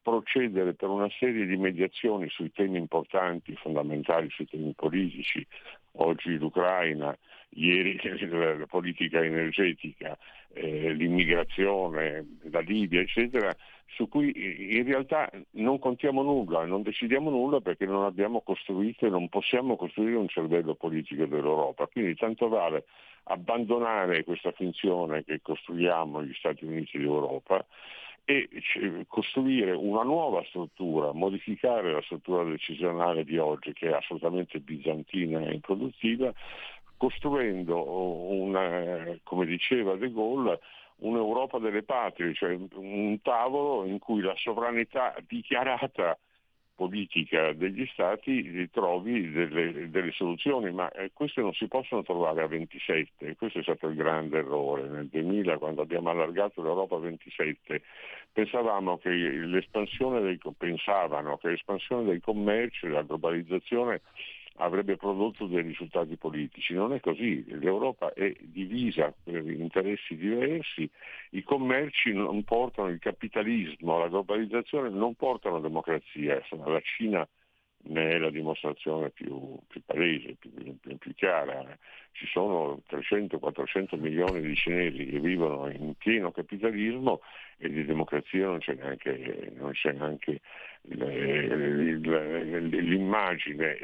[0.01, 5.45] procedere per una serie di mediazioni sui temi importanti, fondamentali, sui temi politici,
[5.93, 7.17] oggi l'Ucraina,
[7.49, 10.17] ieri la politica energetica,
[10.53, 14.31] eh, l'immigrazione, la Libia, eccetera, su cui
[14.77, 19.75] in realtà non contiamo nulla, non decidiamo nulla perché non abbiamo costruito e non possiamo
[19.75, 21.88] costruire un cervello politico dell'Europa.
[21.88, 22.85] Quindi tanto vale
[23.23, 27.65] abbandonare questa finzione che costruiamo gli Stati Uniti d'Europa
[28.30, 28.49] e
[29.07, 35.53] costruire una nuova struttura, modificare la struttura decisionale di oggi che è assolutamente bizantina e
[35.53, 36.34] improduttiva,
[36.97, 40.59] costruendo una, come diceva De Gaulle,
[40.97, 46.17] un'Europa delle patrie, cioè un tavolo in cui la sovranità dichiarata
[46.78, 52.47] politica degli stati trovi delle, delle soluzioni, ma eh, queste non si possono trovare a
[52.47, 54.88] 27, questo è stato il grande errore.
[54.88, 57.82] Nel 2000 quando abbiamo allargato l'Europa a 27
[58.32, 64.01] pensavamo che l'espansione dei, pensavano che l'espansione dei commerci, la globalizzazione
[64.58, 66.74] avrebbe prodotto dei risultati politici.
[66.74, 70.89] Non è così, l'Europa è divisa per interessi diversi,
[71.32, 77.28] i commerci non portano il capitalismo, la globalizzazione non portano democrazia, la Cina
[77.89, 81.77] ne è la dimostrazione più, più palese, più, più, più, chiara.
[82.11, 87.21] Ci sono 300-400 milioni di cinesi che vivono in pieno capitalismo
[87.57, 90.41] e di democrazia non c'è neanche, non c'è neanche
[92.81, 93.77] l'immagine.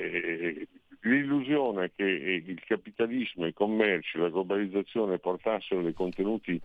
[1.01, 6.61] L'illusione che il capitalismo, i commerci, la globalizzazione portassero dei contenuti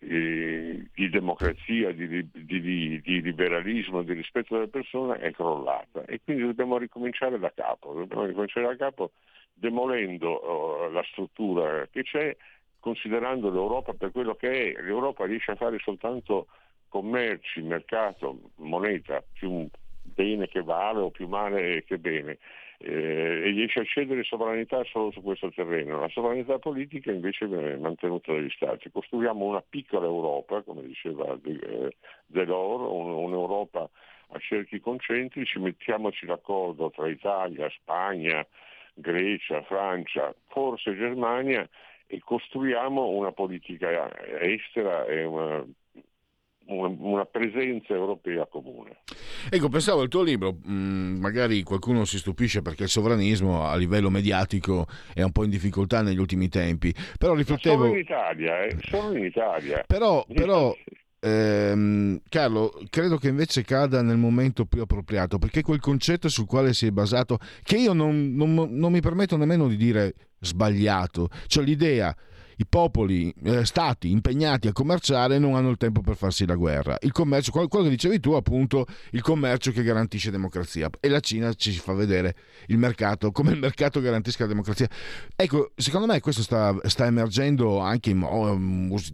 [0.00, 6.44] eh, di democrazia, di, di, di, liberalismo, di rispetto della persona è crollata e quindi
[6.44, 9.12] dobbiamo ricominciare da capo, dobbiamo ricominciare da capo
[9.54, 12.36] demolendo uh, la struttura che c'è,
[12.78, 14.80] considerando l'Europa per quello che è.
[14.82, 16.46] L'Europa riesce a fare soltanto
[16.88, 19.68] commerci, mercato, moneta, più
[20.02, 22.38] bene che vale o più male che bene
[22.78, 26.00] eh, e riesce a cedere sovranità solo su questo terreno.
[26.00, 28.90] La sovranità politica invece viene mantenuta dagli Stati.
[28.90, 33.88] Costruiamo una piccola Europa, come diceva eh, Delors, un'Europa
[34.30, 38.46] a cerchi concentrici, mettiamoci d'accordo tra Italia, Spagna,
[38.94, 41.68] Grecia, Francia, forse Germania
[42.06, 44.10] e costruiamo una politica
[44.40, 45.64] estera e una
[46.68, 48.98] una, presenza europea comune.
[49.50, 54.10] Ecco, pensavo al tuo libro, mm, magari qualcuno si stupisce perché il sovranismo a livello
[54.10, 57.84] mediatico è un po' in difficoltà negli ultimi tempi, però riflettevo...
[57.84, 58.76] Solo in Italia, eh?
[58.80, 59.84] solo in Italia.
[59.86, 60.74] Però, però
[61.20, 66.74] ehm, Carlo, credo che invece cada nel momento più appropriato, perché quel concetto sul quale
[66.74, 71.64] si è basato, che io non, non, non mi permetto nemmeno di dire sbagliato, cioè
[71.64, 72.14] l'idea
[72.60, 76.96] i popoli, eh, stati impegnati a commerciare non hanno il tempo per farsi la guerra.
[77.00, 80.90] Il commercio, quello che dicevi tu, appunto, il commercio che garantisce democrazia.
[81.00, 82.34] E la Cina ci fa vedere
[82.66, 84.88] il mercato, come il mercato garantisca la democrazia.
[85.36, 88.58] Ecco, secondo me questo sta, sta emergendo anche in modo,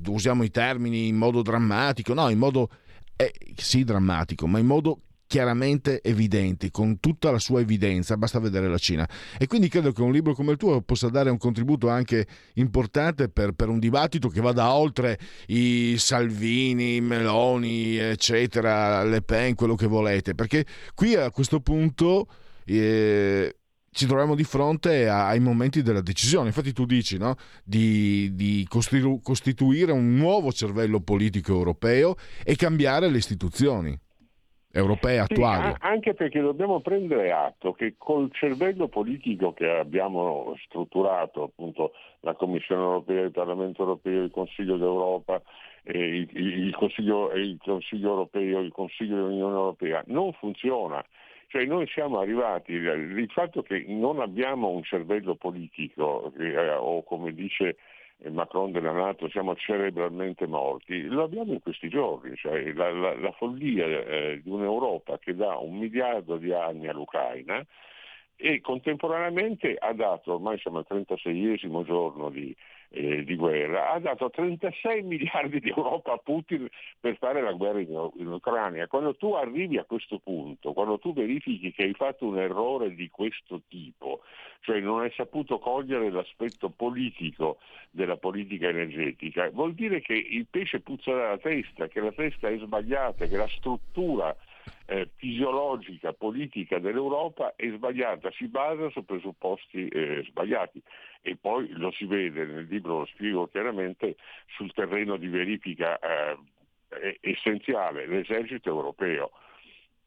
[0.07, 2.70] usiamo i termini in modo drammatico, no, in modo
[3.16, 8.68] eh, sì drammatico, ma in modo chiaramente evidenti, con tutta la sua evidenza, basta vedere
[8.68, 9.09] la Cina.
[9.39, 13.29] E quindi credo che un libro come il tuo possa dare un contributo anche importante
[13.29, 19.87] per, per un dibattito che vada oltre i Salvini, Meloni, eccetera, Le Pen, quello che
[19.87, 20.64] volete, perché
[20.95, 22.29] qui a questo punto...
[22.66, 23.57] Eh,
[23.95, 26.49] ci troviamo di fronte ai momenti della decisione.
[26.49, 27.37] Infatti tu dici no?
[27.62, 33.97] di, di costituire un nuovo cervello politico europeo e cambiare le istituzioni
[34.75, 35.70] europee attuali.
[35.70, 42.35] Sì, anche perché dobbiamo prendere atto che col cervello politico che abbiamo strutturato, appunto la
[42.35, 45.41] Commissione europea, il Parlamento europeo, il Consiglio d'Europa,
[45.85, 51.05] eh, il, il, Consiglio, il Consiglio europeo, il Consiglio dell'Unione europea, non funziona.
[51.49, 57.33] Cioè noi siamo arrivati, il fatto che non abbiamo un cervello politico, eh, o come
[57.33, 57.77] dice
[58.30, 63.32] Macron della Nato siamo cerebralmente morti, lo abbiamo in questi giorni, cioè la, la, la
[63.32, 67.64] follia eh, di un'Europa che dà un miliardo di armi all'Ucraina
[68.36, 72.54] e contemporaneamente ha dato, ormai siamo al 36esimo giorno di,
[72.95, 76.68] eh, di, guerra, ha dato 36 miliardi di euro a Putin
[77.01, 78.86] per fare la guerra in, in, Ucraina.
[78.86, 83.11] Quando tu arrivi a questo punto, quando tu verifichi che hai fatto un errore di
[83.11, 84.20] questo tipo,
[84.61, 87.59] cioè non hai saputo cogliere l'aspetto politico
[87.90, 92.59] della politica energetica, vuol dire che il pesce puzza dalla testa, che la testa è
[92.59, 94.34] sbagliata, che la struttura
[94.86, 100.82] eh, fisiologica, politica dell'Europa è sbagliata, si basa su presupposti eh, sbagliati
[101.22, 104.16] e poi lo si vede nel libro, lo spiego chiaramente,
[104.56, 109.30] sul terreno di verifica eh, essenziale, l'esercito europeo.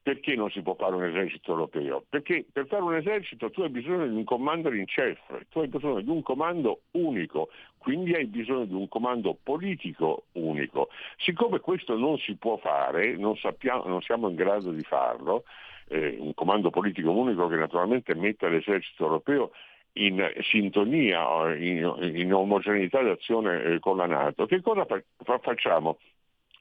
[0.07, 2.01] Perché non si può fare un esercito europeo?
[2.07, 5.67] Perché per fare un esercito tu hai bisogno di un comando in chef, tu hai
[5.67, 10.87] bisogno di un comando unico, quindi hai bisogno di un comando politico unico.
[11.17, 15.43] Siccome questo non si può fare, non, sappiamo, non siamo in grado di farlo,
[15.89, 19.51] eh, un comando politico unico che naturalmente metta l'esercito europeo
[19.95, 25.97] in sintonia, in, in omogeneità d'azione eh, con la Nato, che cosa fa, facciamo?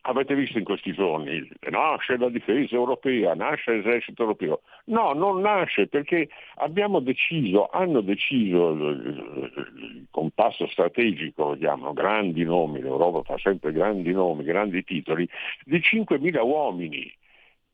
[0.06, 4.62] Avete visto in questi giorni, nasce la difesa europea, nasce l'esercito europeo.
[4.86, 12.80] No, non nasce perché abbiamo deciso, hanno deciso il, il compasso strategico, chiamano grandi nomi,
[12.80, 15.28] l'Europa fa sempre grandi nomi, grandi titoli,
[15.64, 17.12] di 5.000 uomini.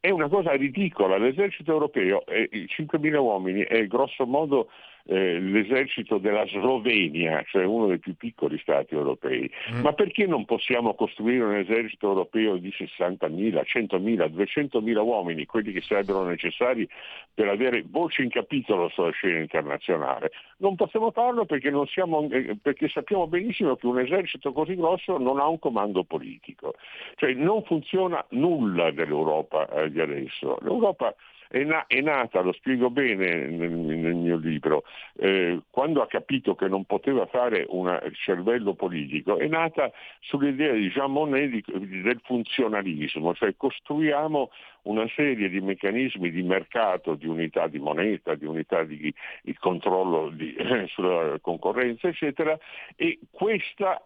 [0.05, 4.69] È una cosa ridicola, l'esercito europeo, eh, 5.000 uomini, è grosso modo
[5.05, 9.51] eh, l'esercito della Slovenia, cioè uno dei più piccoli stati europei.
[9.73, 9.81] Mm.
[9.81, 15.81] Ma perché non possiamo costruire un esercito europeo di 60.000, 100.000, 200.000 uomini, quelli che
[15.81, 16.89] sarebbero necessari
[17.35, 20.31] per avere voce in capitolo sulla scena internazionale?
[20.59, 25.19] Non possiamo farlo perché, non siamo, eh, perché sappiamo benissimo che un esercito così grosso
[25.19, 26.75] non ha un comando politico.
[27.17, 30.59] Cioè non funziona nulla dell'Europa eh, di adesso.
[30.63, 31.15] L'Europa
[31.53, 34.85] è, na- è nata, lo spiego bene nel, nel mio libro,
[35.19, 40.89] eh, quando ha capito che non poteva fare un cervello politico, è nata sull'idea di
[40.89, 44.51] Jean Monnet di, del funzionalismo, cioè costruiamo
[44.85, 49.13] una serie di meccanismi di mercato, di unità di moneta, di unità di,
[49.43, 52.59] di controllo di, eh, sulla concorrenza, eccetera,
[52.97, 54.03] e questa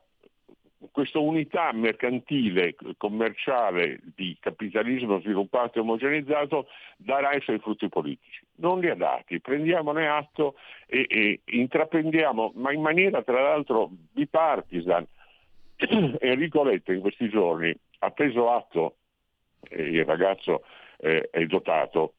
[0.93, 6.67] questa unità mercantile, commerciale di capitalismo sviluppato e omogenizzato
[6.97, 8.45] darà i suoi frutti politici.
[8.57, 10.57] Non li ha dati, prendiamone atto
[10.87, 15.07] e, e intraprendiamo, ma in maniera tra l'altro bipartisan.
[16.21, 18.97] Enrico Letta in questi giorni ha preso atto,
[19.69, 20.65] eh, il ragazzo
[20.99, 22.15] eh, è dotato,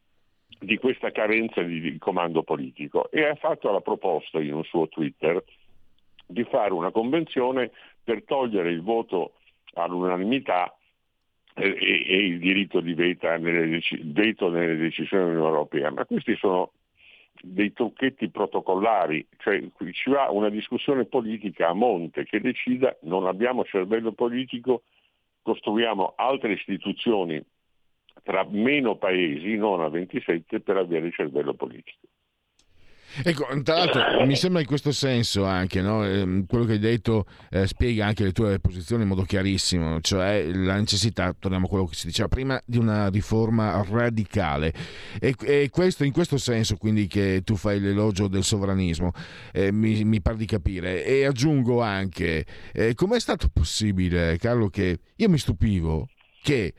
[0.60, 4.88] di questa carenza di, di comando politico e ha fatto la proposta in un suo
[4.88, 5.44] Twitter
[6.26, 7.72] di fare una convenzione
[8.08, 9.34] per togliere il voto
[9.74, 10.74] all'unanimità
[11.54, 15.92] e, e il diritto di nelle, veto nelle decisioni dell'Unione Europea.
[15.92, 16.72] Ma questi sono
[17.42, 23.66] dei trucchetti protocollari, cioè ci va una discussione politica a monte che decida non abbiamo
[23.66, 24.84] cervello politico,
[25.42, 27.44] costruiamo altre istituzioni
[28.24, 32.08] tra meno paesi, non a 27, per avere il cervello politico.
[33.24, 36.06] Ecco, tra l'altro mi sembra in questo senso anche, no?
[36.06, 40.46] Ehm, quello che hai detto eh, spiega anche le tue posizioni in modo chiarissimo, cioè
[40.52, 44.74] la necessità, torniamo a quello che si diceva prima, di una riforma radicale.
[45.20, 49.12] E, e questo, in questo senso quindi che tu fai l'elogio del sovranismo,
[49.52, 51.06] eh, mi, mi pare di capire.
[51.06, 56.10] E aggiungo anche, eh, com'è stato possibile, Carlo, che io mi stupivo
[56.44, 56.74] che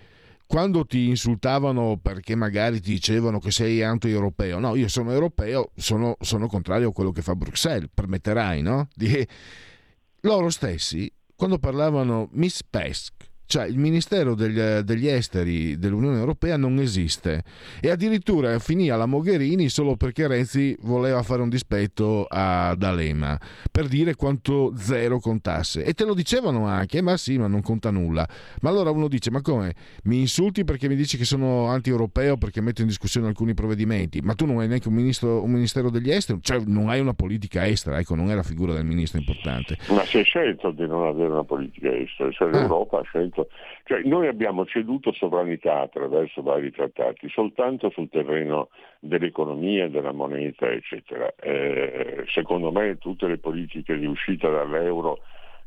[0.48, 6.16] quando ti insultavano perché magari ti dicevano che sei anti-europeo, no, io sono europeo, sono,
[6.20, 8.88] sono contrario a quello che fa Bruxelles, permetterai, no?
[8.94, 9.28] Di...
[10.22, 16.78] Loro stessi, quando parlavano Miss Pesk, cioè il Ministero degli, degli, Esteri dell'Unione Europea non
[16.78, 17.42] esiste
[17.80, 23.38] e addirittura finì alla Mogherini solo perché Renzi voleva fare un dispetto ad Alema
[23.72, 27.90] per dire quanto zero contasse e te lo dicevano anche, ma sì, ma non conta
[27.90, 28.28] nulla.
[28.60, 29.74] Ma allora uno dice, ma come?
[30.04, 34.34] Mi insulti perché mi dici che sono anti-europeo perché metto in discussione alcuni provvedimenti, ma
[34.34, 37.66] tu non hai neanche un, ministro, un Ministero degli Esteri, cioè non hai una politica
[37.66, 39.78] estera, ecco, non è la figura del ministro importante.
[39.88, 42.50] Ma si è scelto di non avere una politica estera, cioè ah.
[42.50, 43.48] l'Europa ha scelto Certo.
[43.84, 48.68] Cioè, noi abbiamo ceduto sovranità attraverso vari trattati soltanto sul terreno
[48.98, 51.32] dell'economia, della moneta, eccetera.
[51.36, 55.20] Eh, secondo me tutte le politiche di uscita dall'euro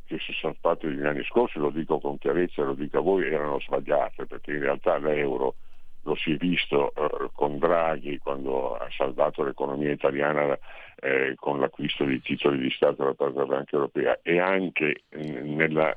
[0.05, 3.25] che si sono fatte negli anni scorsi, lo dico con chiarezza, lo dico a voi,
[3.27, 5.55] erano sbagliate, perché in realtà l'euro
[6.03, 10.57] lo si è visto eh, con Draghi quando ha salvato l'economia italiana
[10.99, 15.41] eh, con l'acquisto di titoli di Stato da parte della Banca Europea e anche eh,
[15.43, 15.93] nella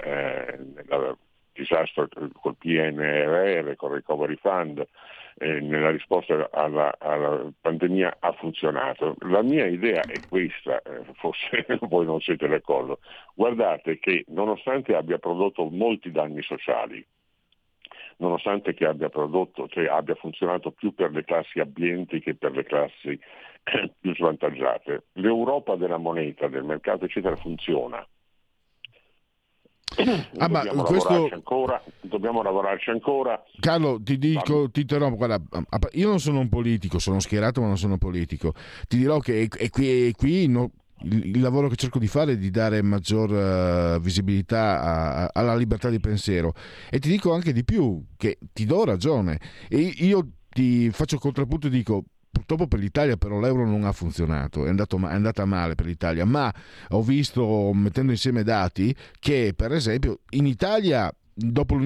[1.54, 2.08] disastro
[2.40, 4.86] col PNRR, col Recovery Fund,
[5.36, 9.16] eh, nella risposta alla, alla, pandemia ha funzionato.
[9.20, 12.98] La mia idea è questa, eh, forse voi non siete d'accordo.
[13.34, 17.04] Guardate che nonostante abbia prodotto molti danni sociali,
[18.18, 22.64] nonostante che abbia prodotto, cioè abbia funzionato più per le classi abbienti che per le
[22.64, 23.18] classi
[23.98, 28.06] più svantaggiate, l'Europa della moneta, del mercato, eccetera, funziona
[30.38, 31.28] Ah, ma questo...
[31.32, 33.42] ancora, dobbiamo lavorarci ancora.
[33.60, 35.40] Carlo, ti dico, ti interrompo, guarda,
[35.92, 38.52] io non sono un politico, sono schierato ma non sono politico.
[38.88, 40.70] Ti dirò che è qui, è qui no,
[41.02, 45.30] il, il, lavoro che cerco di fare è di dare maggior uh, visibilità a, a,
[45.32, 46.52] alla libertà di pensiero
[46.90, 49.38] e ti dico anche di più, che ti do ragione.
[49.68, 52.04] E io ti faccio il contrappunto e dico
[52.34, 56.24] Purtroppo per l'Italia però l'euro non ha funzionato, è, andato, è andata male per l'Italia,
[56.24, 56.52] ma
[56.88, 61.76] ho visto, mettendo insieme dati, che per esempio in Italia Dopo,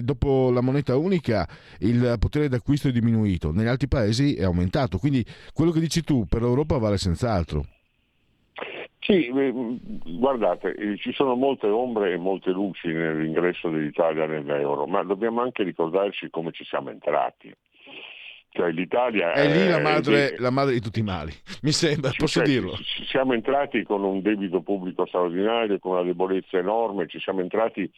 [0.00, 1.46] dopo, la moneta unica
[1.80, 4.96] il potere d'acquisto è diminuito, negli altri paesi è aumentato.
[4.96, 7.66] Quindi quello che dici tu per l'Europa vale senz'altro.
[9.00, 15.02] Sì, eh, guardate, eh, ci sono molte ombre e molte luci nell'ingresso dell'Italia nell'euro, ma
[15.02, 17.54] dobbiamo anche ricordarci come ci siamo entrati.
[18.56, 21.32] Cioè, l'Italia è lì la è- madre, la madre di tutti i mali,
[21.62, 22.76] mi sembra, posso cioè, dirlo.
[22.76, 27.90] ci- Siamo entrati con un debito pubblico straordinario, con una debolezza enorme, ci siamo entrati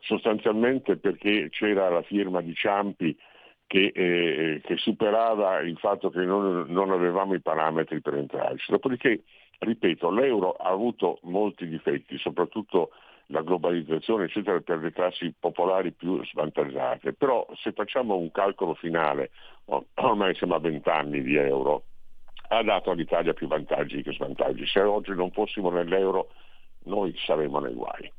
[0.00, 3.16] sostanzialmente perché c'era la firma di Ciampi
[3.68, 8.70] che, eh, che superava il fatto che non, non avevamo i parametri per entrarci.
[8.70, 9.22] Dopodiché,
[9.58, 12.90] ripeto, l'euro ha avuto molti difetti, soprattutto
[13.26, 17.12] la globalizzazione, eccetera, per le classi popolari più svantaggiate.
[17.12, 19.30] Però se facciamo un calcolo finale,
[19.66, 21.84] or- ormai siamo a 20 anni di euro,
[22.48, 24.66] ha dato all'Italia più vantaggi che svantaggi.
[24.66, 26.30] Se oggi non fossimo nell'euro,
[26.84, 28.12] noi saremmo nei guai.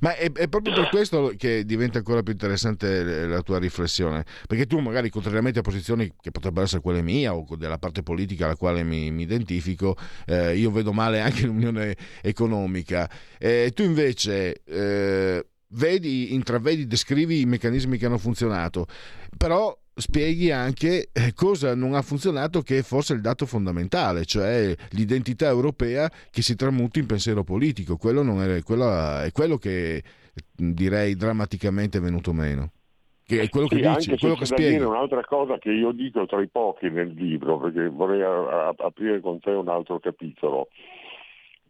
[0.00, 4.66] Ma è, è proprio per questo che diventa ancora più interessante la tua riflessione, perché
[4.66, 8.56] tu magari contrariamente a posizioni che potrebbero essere quelle mie o della parte politica alla
[8.56, 13.08] quale mi, mi identifico, eh, io vedo male anche l'unione economica.
[13.38, 18.86] Eh, tu invece eh, vedi, intravedi, descrivi i meccanismi che hanno funzionato,
[19.36, 24.74] però spieghi anche eh, cosa non ha funzionato che è forse il dato fondamentale, cioè
[24.90, 27.96] l'identità europea che si tramuta in pensiero politico.
[27.96, 30.02] Quello, non è, quello è quello che
[30.54, 32.70] direi drammaticamente è venuto meno.
[33.26, 34.72] Che è quello che Sì, dici, anche è quello che spieghi.
[34.72, 39.40] dire un'altra cosa che io dico tra i pochi nel libro, perché vorrei aprire con
[39.40, 40.68] te un altro capitolo.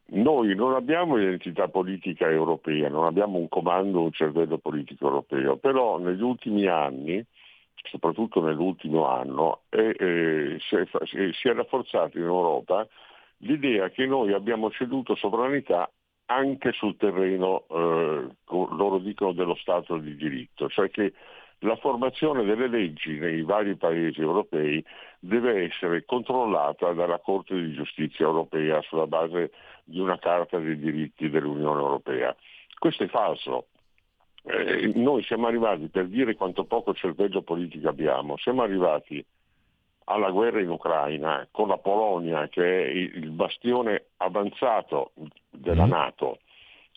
[0.07, 5.99] Noi non abbiamo identità politica europea, non abbiamo un comando, un cervello politico europeo, però
[5.99, 7.25] negli ultimi anni,
[7.85, 12.87] soprattutto nell'ultimo anno, è, eh, si, è, si- è rafforzata in Europa
[13.39, 15.91] l'idea che noi abbiamo ceduto sovranità
[16.27, 21.13] anche sul terreno, eh, loro dicono, dello Stato di diritto, cioè che
[21.59, 24.85] la formazione delle leggi nei vari paesi europei
[25.19, 29.53] deve essere controllata dalla Corte di giustizia europea sulla base
[29.85, 32.35] di una carta dei diritti dell'Unione Europea.
[32.79, 33.69] Questo è falso.
[34.47, 39.25] Eh, noi siamo arrivati, per dire quanto poco cervello politico abbiamo, siamo arrivati
[40.05, 45.13] alla guerra in Ucraina con la Polonia che è il bastione avanzato
[45.51, 46.41] della Nato,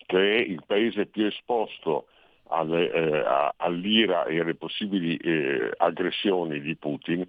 [0.06, 2.08] che è il paese più esposto
[2.50, 7.26] alle, eh, all'ira e alle possibili eh, aggressioni di Putin,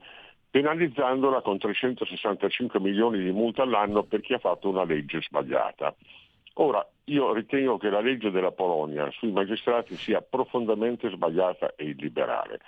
[0.50, 5.94] penalizzandola con 365 milioni di multa all'anno per chi ha fatto una legge sbagliata.
[6.60, 12.60] Ora, io ritengo che la legge della Polonia sui magistrati sia profondamente sbagliata e illiberale,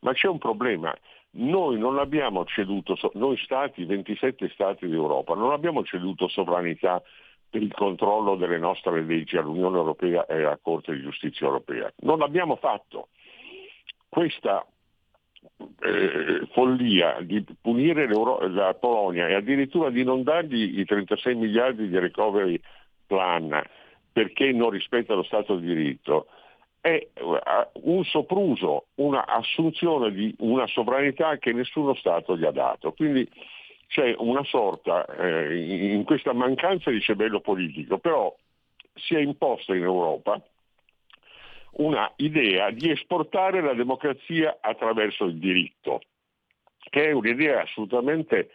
[0.00, 0.94] ma c'è un problema.
[1.30, 7.02] Noi non abbiamo ceduto, noi stati, 27 stati d'Europa, non abbiamo ceduto sovranità
[7.48, 11.90] per il controllo delle nostre leggi all'Unione Europea e alla Corte di Giustizia Europea.
[12.00, 13.08] Non l'abbiamo fatto.
[14.08, 14.66] Questa
[15.80, 21.98] eh, follia di punire la Polonia e addirittura di non dargli i 36 miliardi di
[21.98, 22.60] recovery
[23.08, 23.60] plan
[24.12, 26.28] perché non rispetta lo Stato di diritto,
[26.80, 27.10] è eh,
[27.82, 32.92] un sopruso, una assunzione di una sovranità che nessuno Stato gli ha dato.
[32.92, 33.28] Quindi
[33.88, 38.34] c'è una sorta, eh, in questa mancanza di cervello politico, però
[38.94, 40.40] si è imposta in Europa
[41.72, 46.00] una idea di esportare la democrazia attraverso il diritto,
[46.90, 48.50] che è un'idea assolutamente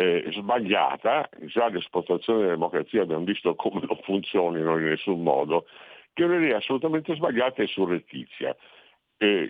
[0.00, 5.66] eh, sbagliata, già l'esportazione della democrazia abbiamo visto come non funzionino in nessun modo,
[6.14, 8.56] che è un'idea assolutamente sbagliata e surrettizia.
[9.18, 9.46] Eh,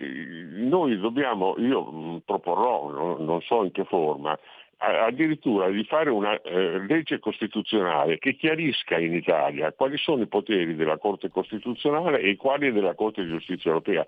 [0.55, 4.37] noi dobbiamo, io mh, proporrò, non, non so in che forma,
[4.83, 10.75] addirittura di fare una eh, legge costituzionale che chiarisca in Italia quali sono i poteri
[10.75, 14.05] della Corte Costituzionale e quali della Corte di Giustizia Europea.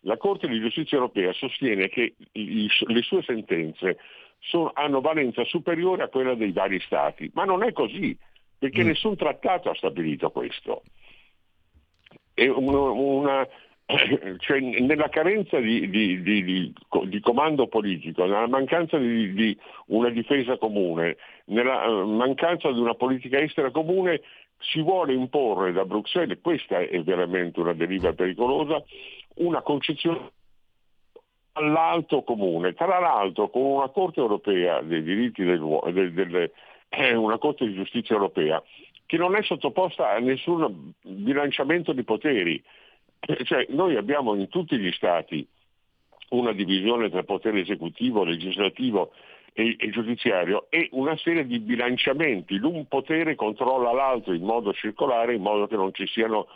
[0.00, 3.98] La Corte di Giustizia Europea sostiene che i- le sue sentenze
[4.38, 8.16] sono- hanno valenza superiore a quella dei vari Stati, ma non è così,
[8.58, 10.82] perché nessun trattato ha stabilito questo.
[12.36, 13.48] Una, una-
[14.38, 20.56] cioè, nella carenza di, di- di- di- comando politico, nella mancanza di, di una difesa
[20.56, 21.16] comune,
[21.46, 24.22] nella eh, mancanza di una politica estera comune,
[24.58, 28.82] si vuole imporre da Bruxelles, questa è veramente una deriva pericolosa,
[29.36, 30.30] una concezione
[31.54, 36.50] all'alto comune, tra l'altro con una Corte europea dei diritti dell'uomo, del,
[36.88, 38.62] eh, una Corte di giustizia europea
[39.06, 42.62] che non è sottoposta a nessun bilanciamento di poteri.
[43.20, 45.46] Eh, Cioè, noi abbiamo in tutti gli Stati
[46.30, 49.12] una divisione tra potere esecutivo, legislativo
[49.52, 52.56] e, e giudiziario e una serie di bilanciamenti.
[52.56, 56.48] L'un potere controlla l'altro in modo circolare, in modo che non ci siano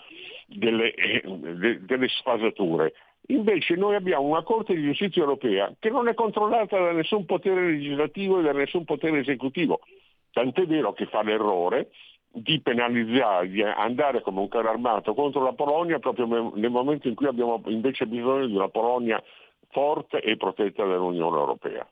[0.47, 2.95] delle, eh, de- delle sfasature.
[3.31, 7.73] Invece noi abbiamo una Corte di giustizia europea che non è controllata da nessun potere
[7.73, 9.81] legislativo e da nessun potere esecutivo.
[10.33, 11.91] Tant'è vero che fa l'errore
[12.31, 17.15] di penalizzare, di andare come un carro armato contro la Polonia proprio nel momento in
[17.15, 19.23] cui abbiamo invece bisogno di una Polonia
[19.71, 21.87] forte e protetta dall'Unione Europea.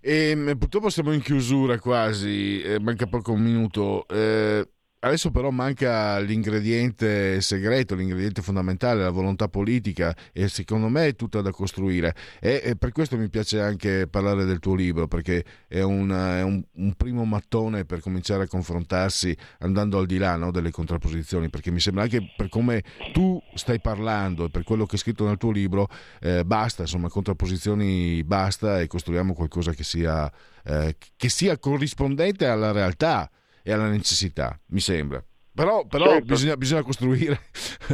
[0.00, 4.06] E, ehm, purtroppo siamo in chiusura quasi, eh, manca poco un minuto.
[4.08, 4.66] Eh,
[5.00, 11.40] Adesso però manca l'ingrediente segreto, l'ingrediente fondamentale, la volontà politica e secondo me è tutta
[11.40, 12.16] da costruire.
[12.40, 16.42] E, e per questo mi piace anche parlare del tuo libro perché è, una, è
[16.42, 21.48] un, un, primo mattone per cominciare a confrontarsi andando al di là no, delle contrapposizioni
[21.48, 22.82] perché mi sembra anche per come
[23.12, 25.86] tu stai parlando e per quello che è scritto nel tuo libro
[26.20, 30.28] eh, basta, insomma contrapposizioni basta e costruiamo qualcosa che sia,
[30.64, 33.30] eh, che sia corrispondente alla realtà
[33.68, 35.22] e alla necessità, mi sembra.
[35.54, 36.24] Però, però certo.
[36.24, 37.38] bisogna, bisogna costruire,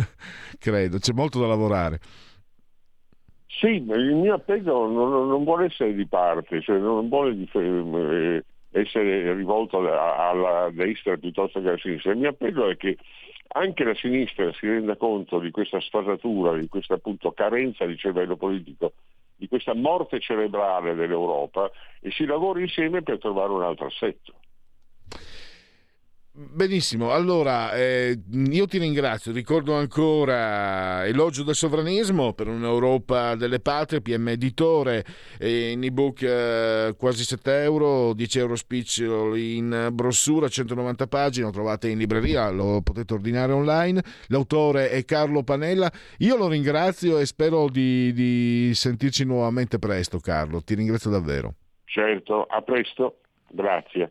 [0.58, 1.98] credo, c'è molto da lavorare.
[3.48, 9.34] Sì, il mio appello non, non vuole essere di parte, cioè non vuole eh, essere
[9.34, 12.12] rivolto alla, alla destra piuttosto che alla sinistra.
[12.12, 12.96] Il mio appello è che
[13.48, 18.36] anche la sinistra si renda conto di questa sfasatura, di questa appunto carenza di cervello
[18.36, 18.92] politico,
[19.34, 21.68] di questa morte cerebrale dell'Europa
[22.00, 24.34] e si lavori insieme per trovare un altro assetto.
[26.36, 34.00] Benissimo, allora eh, io ti ringrazio, ricordo ancora Elogio del sovranismo per un'Europa delle patrie,
[34.00, 35.04] PM Editore,
[35.38, 41.52] eh, in ebook eh, quasi 7 euro, 10 euro spiccioli in brossura, 190 pagine, lo
[41.52, 47.26] trovate in libreria, lo potete ordinare online, l'autore è Carlo Panella, io lo ringrazio e
[47.26, 51.54] spero di, di sentirci nuovamente presto Carlo, ti ringrazio davvero.
[51.84, 53.20] Certo, a presto,
[53.50, 54.10] grazie.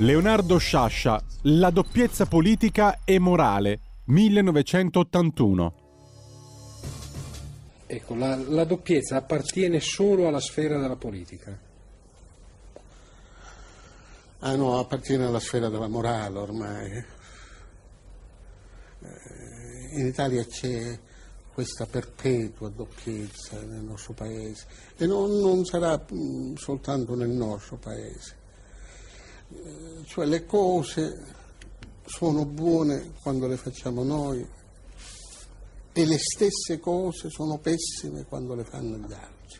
[0.00, 5.74] Leonardo Sciascia, La doppiezza politica e morale, 1981.
[7.86, 11.54] Ecco, la, la doppiezza appartiene solo alla sfera della politica.
[14.38, 16.90] Ah no, appartiene alla sfera della morale ormai.
[19.00, 20.98] Eh, in Italia c'è
[21.52, 28.38] questa perpetua doppiezza nel nostro paese e non, non sarà mm, soltanto nel nostro paese
[30.06, 31.24] cioè le cose
[32.04, 34.46] sono buone quando le facciamo noi
[35.92, 39.58] e le stesse cose sono pessime quando le fanno gli altri.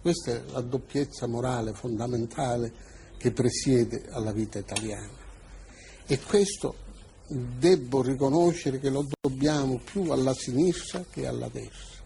[0.00, 2.72] Questa è la doppiezza morale fondamentale
[3.16, 5.18] che presiede alla vita italiana.
[6.06, 6.74] E questo
[7.28, 11.99] debbo riconoscere che lo dobbiamo più alla sinistra che alla destra.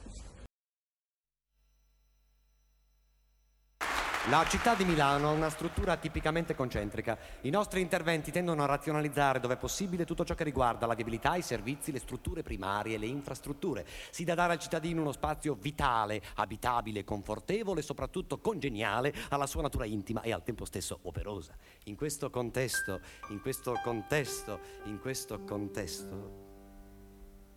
[4.31, 7.19] La città di Milano ha una struttura tipicamente concentrica.
[7.43, 11.37] I nostri interventi tendono a razionalizzare dove è possibile tutto ciò che riguarda la viabilità,
[11.37, 13.87] i servizi, le strutture primarie, le infrastrutture.
[14.09, 19.61] Si dà dare al cittadino uno spazio vitale, abitabile, confortevole e soprattutto congeniale alla sua
[19.61, 21.55] natura intima e al tempo stesso operosa.
[21.85, 26.33] In questo contesto, in questo contesto, in questo contesto,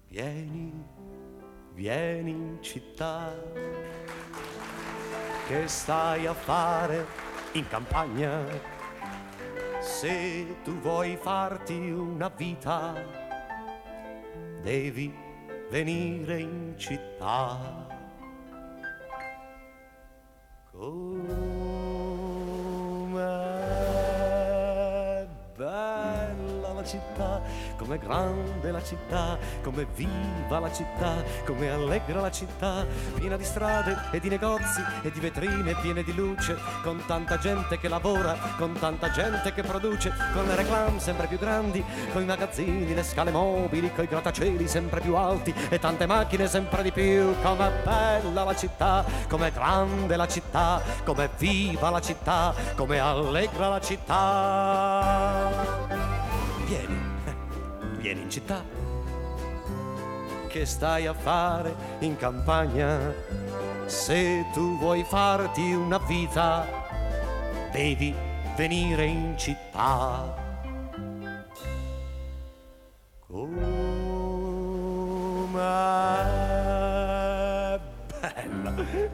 [0.09, 0.86] vieni,
[1.72, 3.34] vieni in città
[5.47, 7.05] che stai a fare
[7.53, 8.43] in campagna?
[9.79, 12.93] Se tu vuoi farti una vita,
[14.61, 15.13] devi
[15.69, 17.85] venire in città.
[25.55, 26.06] Bella la
[26.88, 27.41] città
[27.77, 32.85] com'è grande la città, com'è viva la città, com'è allegra la città,
[33.15, 37.77] piena di strade e di negozi e di vetrine piene di luce, con tanta gente
[37.79, 42.25] che lavora, con tanta gente che produce, con le reclame sempre più grandi, con i
[42.25, 46.91] magazzini, le scale mobili, con i grattacieli sempre più alti e tante macchine sempre di
[46.91, 53.69] più, com'è bella la città, com'è grande la città, com'è viva la città, com'è allegra
[53.69, 55.38] la città.
[56.68, 56.97] Vieni
[57.97, 58.63] vieni in città.
[60.47, 63.13] Che stai a fare in campagna?
[63.86, 66.65] Se tu vuoi farti una vita,
[67.72, 68.13] devi
[68.55, 70.46] venire in città.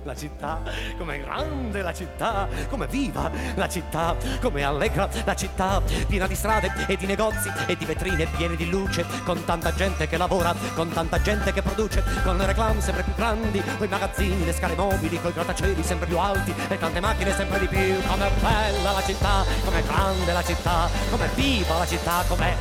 [0.04, 0.62] La città,
[0.97, 6.72] com'è grande la città, com'è viva la città, com'è allegra la città, piena di strade
[6.88, 10.89] e di negozi e di vetrine piene di luce, con tanta gente che lavora, con
[10.91, 14.76] tanta gente che produce, con le reclame sempre più grandi, con i magazzini, le scale
[14.76, 18.91] mobili, con i grattacieli sempre più alti e tante macchine sempre di più, com'è bella
[18.91, 22.56] la città, com'è grande la città, com'è viva la città, com'è...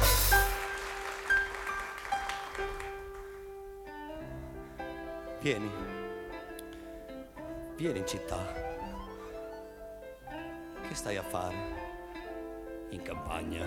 [5.41, 5.92] Vieni.
[7.83, 8.39] Vieni in città.
[10.87, 11.57] Che stai a fare?
[12.91, 13.67] In campagna.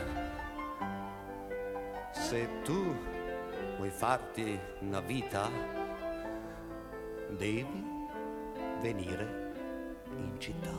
[2.11, 2.95] Se tu
[3.75, 5.49] vuoi farti una vita,
[7.27, 7.83] devi
[8.79, 9.51] venire
[10.15, 10.71] in città.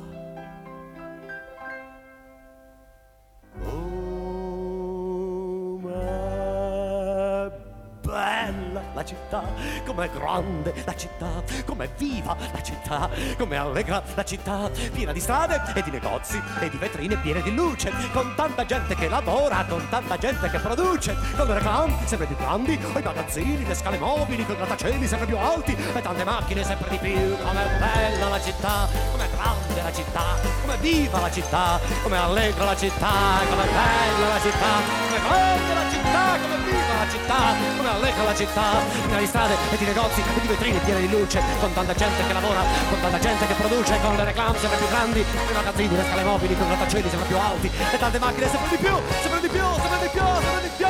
[8.00, 9.42] bella la città,
[9.84, 15.60] com'è grande la città, com'è viva la città, com'è allegra la città, piena di strade
[15.74, 19.86] e di negozi e di vetrine piene di luce, con tanta gente che lavora, con
[19.90, 24.46] tanta gente che produce, con le reclame sempre più grandi, i magazzini, le scale mobili,
[24.46, 28.40] con i grattacieli sempre più alti e tante macchine sempre di più, com'è bella la
[28.40, 30.24] città, com'è grande la città,
[30.62, 33.12] com'è viva la città, com'è allegra la città,
[33.46, 34.72] com'è bella la città,
[35.06, 38.70] com'è grande la città, com'è viva la città, com'è allegra la città,
[39.06, 42.26] piena di strade e di negozi e di vetrine piene di luce, con tanta gente
[42.26, 45.96] che lavora, con tanta gente che produce, con le reclame sempre più grandi, i magazzini,
[45.96, 48.94] le scale mobili, con i grattacieli sempre più alti e tante macchine sempre di più,
[49.22, 50.86] sempre di più, sempre di più, sempre di più.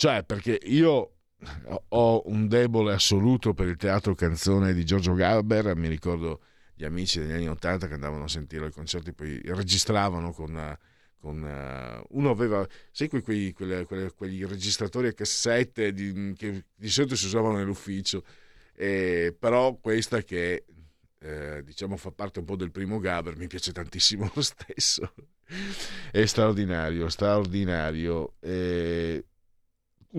[0.00, 1.14] Cioè, perché io
[1.88, 6.40] ho un debole assoluto per il teatro canzone di Giorgio Gaber, mi ricordo
[6.74, 10.76] gli amici degli anni Ottanta che andavano a sentire i concerti, poi registravano con...
[11.18, 16.64] con uh, uno aveva, sai quei, quei, quelle, quelle, quegli registratori a cassette di, che
[16.74, 18.24] di solito si usavano nell'ufficio,
[18.74, 20.64] eh, però questa che
[21.20, 25.12] eh, diciamo fa parte un po' del primo Gaber, mi piace tantissimo lo stesso,
[26.12, 28.34] è straordinario, straordinario.
[28.40, 29.24] Eh,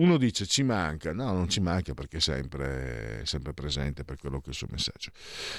[0.00, 4.38] uno dice ci manca, no, non ci manca perché è sempre, sempre presente per quello
[4.38, 5.10] che è il suo messaggio.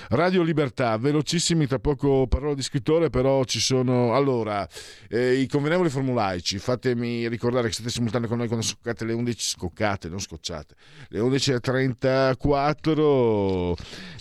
[0.09, 4.15] Radio Libertà, velocissimi, tra poco parlo di scrittore, però ci sono.
[4.15, 4.65] Allora,
[5.09, 9.39] eh, i convenevoli formulaici, fatemi ricordare che siete simultanei con noi quando scoccate le 11,
[9.39, 10.73] scoccate, non scocciate,
[11.09, 13.73] le 11.34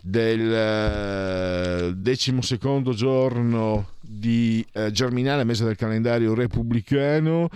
[0.02, 7.48] del eh, decimo secondo giorno di eh, Germinale, mese del calendario repubblicano.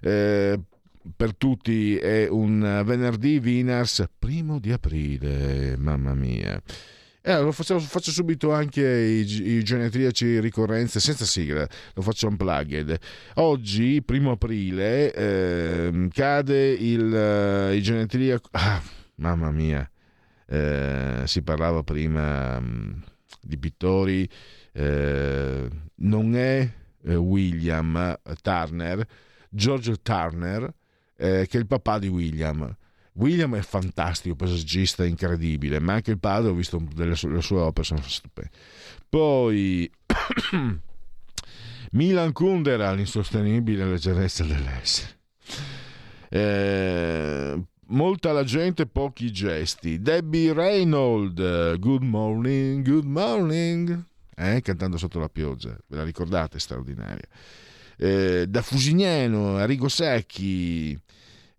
[0.00, 0.60] Eh,
[1.16, 6.60] per tutti è un venerdì Winners primo di aprile, mamma mia.
[7.26, 12.98] Eh, lo faccio, faccio, subito anche i, i genetriaci ricorrenze senza sigla, lo faccio unplugged.
[13.36, 18.48] Oggi, primo aprile, eh, cade il, eh, i genetriaci...
[18.50, 18.82] Ah,
[19.16, 19.90] mamma mia,
[20.46, 22.92] eh, si parlava prima mh, mm,
[23.40, 24.28] di pittori,
[24.72, 26.70] eh, non è
[27.04, 29.06] eh, William Turner,
[29.48, 30.70] George Turner,
[31.24, 32.76] eh, che è il papà di William.
[33.14, 37.60] William è fantastico, paesaggista incredibile, ma anche il padre, ho visto delle sue, le sue
[37.60, 38.50] opere, sono stupende.
[39.08, 39.90] Poi
[41.92, 45.18] Milan Kundera, l'insostenibile leggerezza dell'essere.
[46.28, 50.02] Eh, molta la gente, pochi gesti.
[50.02, 54.04] Debbie Reynolds, good morning, good morning,
[54.34, 57.28] eh, cantando sotto la pioggia, ve la ricordate, straordinaria.
[57.96, 60.98] Eh, da Fusignano, Arrigo Secchi,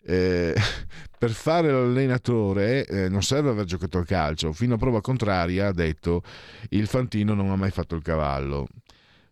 [0.05, 0.53] eh,
[1.17, 5.73] per fare l'allenatore eh, non serve aver giocato a calcio, fino a prova contraria ha
[5.73, 6.21] detto
[6.69, 8.67] il Fantino non ha mai fatto il cavallo.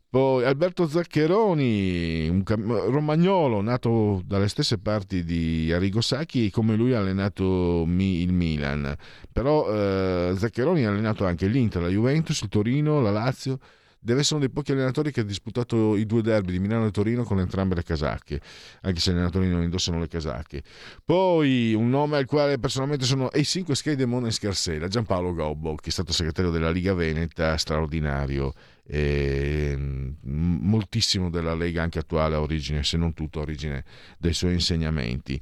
[0.10, 6.94] Poi Alberto Zaccheroni, un cam- romagnolo nato dalle stesse parti di Arrigo Sacchi, come lui
[6.94, 8.96] ha allenato mi- il Milan.
[9.32, 13.58] Però eh, Zaccheroni ha allenato anche l'Inter, la Juventus, il Torino, la Lazio
[14.04, 16.92] deve essere uno dei pochi allenatori che ha disputato i due derby di Milano e
[16.92, 18.42] Torino con entrambe le casacche,
[18.82, 20.62] anche se gli allenatori non indossano le casacche.
[21.06, 25.88] Poi un nome al quale personalmente sono e 5 schede Mona Scarsella, Giampaolo Gobbo, che
[25.88, 28.54] è stato segretario della Liga Veneta, straordinario.
[28.86, 29.78] E
[30.24, 33.86] moltissimo della Lega anche attuale a origine, se non tutto origine
[34.18, 35.40] dei suoi insegnamenti.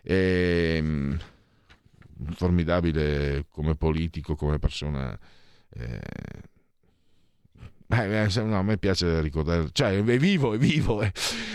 [0.00, 1.16] E,
[2.36, 5.18] formidabile come politico, come persona.
[5.70, 6.00] Eh,
[7.88, 11.02] eh, no, a me piace ricordare, cioè è vivo, è vivo.
[11.02, 11.12] Eh.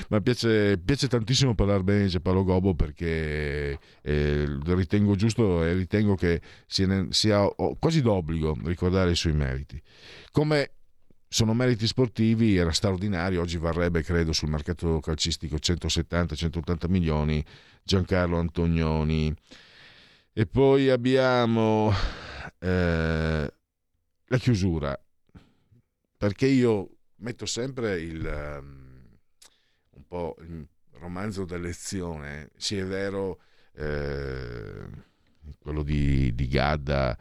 [0.09, 6.15] Ma piace, piace tantissimo parlare bene di Paolo Gobbo perché eh, ritengo giusto e ritengo
[6.15, 7.47] che sia, sia
[7.79, 9.81] quasi d'obbligo ricordare i suoi meriti.
[10.31, 10.71] Come
[11.27, 17.43] sono meriti sportivi, era straordinario, oggi varrebbe credo sul mercato calcistico 170-180 milioni
[17.83, 19.33] Giancarlo Antonioni.
[20.33, 21.91] E poi abbiamo
[22.59, 23.53] eh,
[24.25, 24.99] la chiusura,
[26.19, 29.07] perché io metto sempre il, um,
[29.91, 30.67] un po' il
[30.99, 33.39] romanzo d'elezione, sì è vero,
[33.75, 34.83] eh,
[35.59, 37.17] quello di, di Gadda,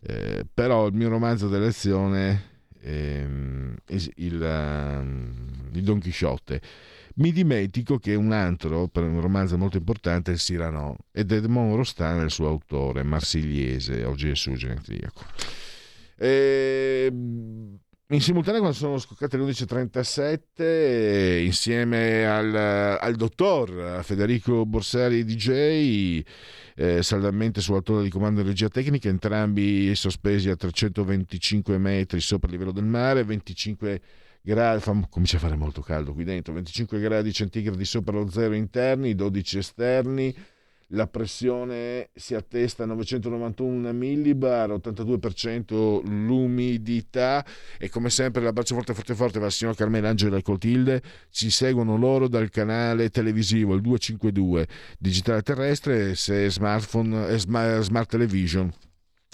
[0.00, 6.62] eh, però il mio romanzo d'elezione ehm, il, um, il Don Chisciotte.
[7.16, 11.74] Mi dimentico che un altro, per un romanzo molto importante, è il Cyrano, ed Edmond
[11.74, 15.26] Rostand è il suo autore, marsigliese, oggi è suo genetriaco.
[16.16, 17.12] E...
[18.12, 22.52] In simultanea quando sono scoccate le 11.37 insieme al,
[22.98, 26.20] al dottor Federico Borsari DJ
[26.74, 32.54] eh, saldamente sull'autore di comando di regia tecnica, entrambi sospesi a 325 metri sopra il
[32.54, 34.00] livello del mare, 25
[34.42, 38.54] gradi, fa, comincia a fare molto caldo qui dentro, 25 gradi centigradi sopra lo zero
[38.54, 40.34] interni, 12 esterni,
[40.90, 47.44] la pressione si attesta a 991 millibar, 82% l'umidità
[47.78, 51.50] e come sempre l'abbraccio forte forte forte va al signor Carmelo Angela e Clotilde, ci
[51.50, 54.66] seguono loro dal canale televisivo il 252
[54.98, 58.72] digitale terrestre se smartphone e smart television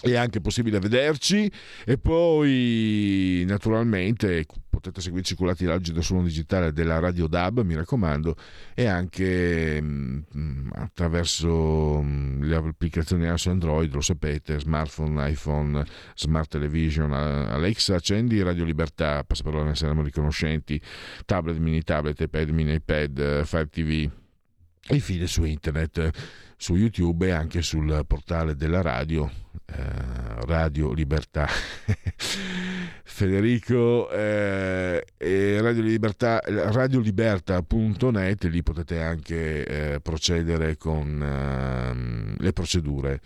[0.01, 1.51] è anche possibile vederci.
[1.85, 8.35] E poi naturalmente potete seguirci con l'attilaggio del suono digitale della Radio DAB mi raccomando
[8.75, 15.83] e anche mh, mm, attraverso mh, mm, le applicazioni iOS Android lo sapete smartphone, iPhone,
[16.15, 20.79] smart television Alexa accendi Radio Libertà passaparola ne saremo riconoscenti.
[21.25, 24.09] Tablet, mini tablet, iPad, mini iPad Fire TV
[24.89, 29.31] e infine su internet su YouTube e anche sul portale della radio,
[29.65, 31.47] eh, Radio Libertà.
[33.03, 43.21] Federico eh, e Radio Libertà, radiolibertà.net, lì potete anche eh, procedere con ehm, le procedure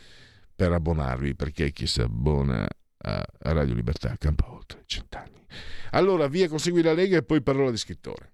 [0.55, 2.67] per abbonarvi, perché chi si abbona
[3.03, 5.45] a Radio Libertà campa oltre cent'anni.
[5.91, 8.31] Allora, via con Segui la Lega e poi parola di scrittore.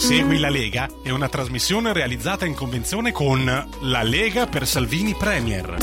[0.00, 5.76] Segui la Lega è una trasmissione realizzata in convenzione con La Lega per Salvini Premier.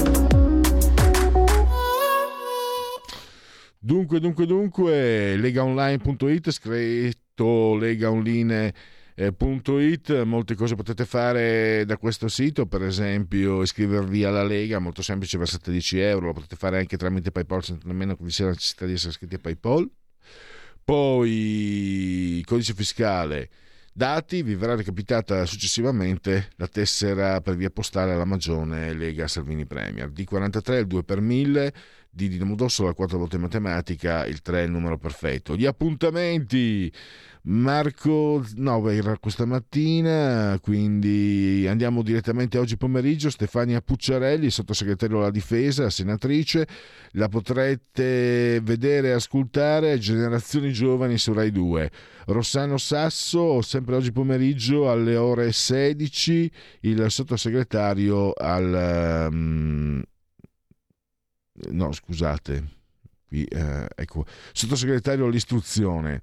[3.78, 13.61] Dunque, dunque, dunque, legaonline.it, scritto legaonline.it, molte cose potete fare da questo sito, per esempio
[13.61, 17.88] iscrivervi alla Lega, molto semplice, versate 10 euro, lo potete fare anche tramite PayPal senza
[17.88, 19.88] nemmeno che vi sia la necessità di essere iscritti a PayPal.
[20.84, 23.49] Poi codice fiscale
[23.97, 30.11] dati vi verrà recapitata successivamente la tessera per via postale alla Magione Lega Salvini Premier.
[30.11, 31.73] D43 il 2 per 1000,
[32.07, 35.55] di Dinamo Dosso la 4 volte matematica, il 3 è il numero perfetto.
[35.55, 36.93] Gli appuntamenti
[37.49, 43.29] Marco no, era questa mattina, quindi andiamo direttamente oggi pomeriggio.
[43.29, 46.67] Stefania Pucciarelli, sottosegretario alla difesa, senatrice,
[47.11, 51.89] la potrete vedere e ascoltare Generazioni Giovani su Rai 2.
[52.25, 59.29] Rossano Sasso, sempre oggi pomeriggio alle ore 16, il sottosegretario al...
[59.31, 60.03] Um,
[61.69, 62.67] no, scusate,
[63.25, 66.21] qui, eh, ecco, sottosegretario all'istruzione.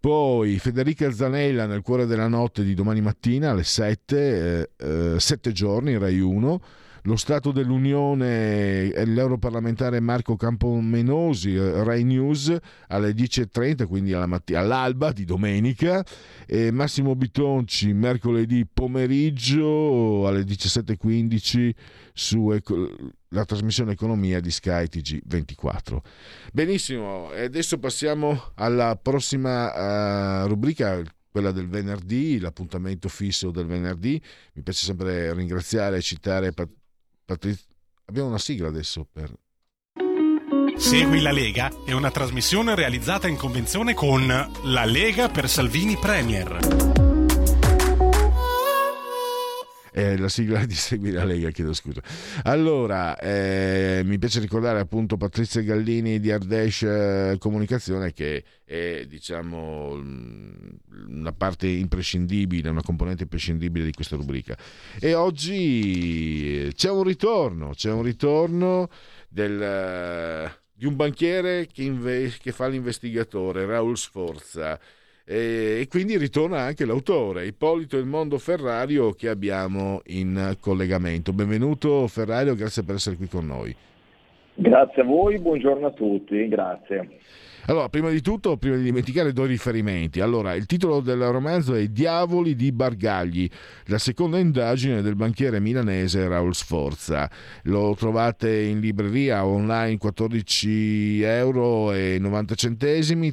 [0.00, 5.50] Poi Federica Zanella nel cuore della notte di domani mattina alle 7, eh, eh, 7
[5.50, 6.60] giorni, Rai 1.
[7.08, 12.54] Lo Stato dell'Unione e l'europarlamentare Marco Campomenosi, eh, Rai News
[12.88, 16.04] alle 10.30, quindi matti- all'alba di domenica.
[16.46, 21.74] E Massimo Bitonci mercoledì pomeriggio alle 17.15
[22.12, 22.54] su
[23.28, 26.00] la trasmissione Economia di Sky TG24.
[26.52, 34.20] Benissimo, e adesso passiamo alla prossima uh, rubrica, quella del venerdì, l'appuntamento fisso del venerdì.
[34.52, 36.52] Mi piace sempre ringraziare e citare.
[38.06, 39.32] Abbiamo una sigla adesso per...
[40.76, 44.26] Segui la Lega è una trasmissione realizzata in convenzione con
[44.62, 47.07] La Lega per Salvini Premier
[49.98, 52.00] eh, la sigla di Segui la Lega, chiedo scusa.
[52.44, 59.94] Allora, eh, mi piace ricordare appunto Patrizia Gallini di Ardesh eh, Comunicazione che è diciamo
[61.08, 64.56] una parte imprescindibile, una componente imprescindibile di questa rubrica.
[65.00, 68.88] E oggi c'è un ritorno, c'è un ritorno
[69.28, 74.78] del, di un banchiere che, inve- che fa l'investigatore, Raul Sforza
[75.30, 81.34] e, quindi ritorna anche l'autore, Ippolito il Mondo Ferrario, che abbiamo in collegamento.
[81.34, 83.76] Benvenuto Ferrario, grazie per essere qui con noi.
[84.54, 87.18] Grazie a voi, buongiorno a tutti, grazie.
[87.68, 90.20] Allora, prima di tutto, prima di dimenticare, i riferimenti.
[90.20, 93.46] Allora, il titolo del romanzo è I diavoli di Bargagli,
[93.86, 97.30] la seconda indagine del banchiere milanese Raul Sforza.
[97.64, 101.90] Lo trovate in libreria online 14,90 euro,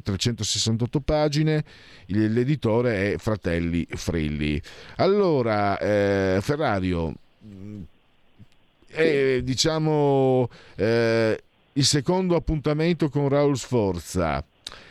[0.02, 1.64] 368 pagine.
[2.08, 4.60] L'editore è Fratelli Frilli.
[4.96, 7.14] Allora, eh, Ferrario,
[8.86, 11.40] è diciamo eh,
[11.76, 14.44] il secondo appuntamento con Raul Sforza.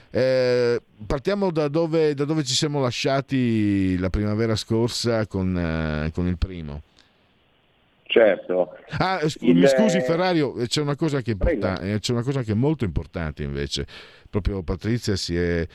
[0.10, 6.28] Eh, partiamo da dove, da dove, ci siamo lasciati la primavera scorsa con, eh, con
[6.28, 6.82] il primo.
[8.04, 8.78] Certo.
[9.00, 9.56] Ah, sc- il...
[9.56, 12.86] Mi scusi Ferrario, c'è una, cosa che importa- eh, c'è una cosa che è molto
[12.86, 13.86] importante invece.
[14.42, 15.66] Proprio Patrizia si è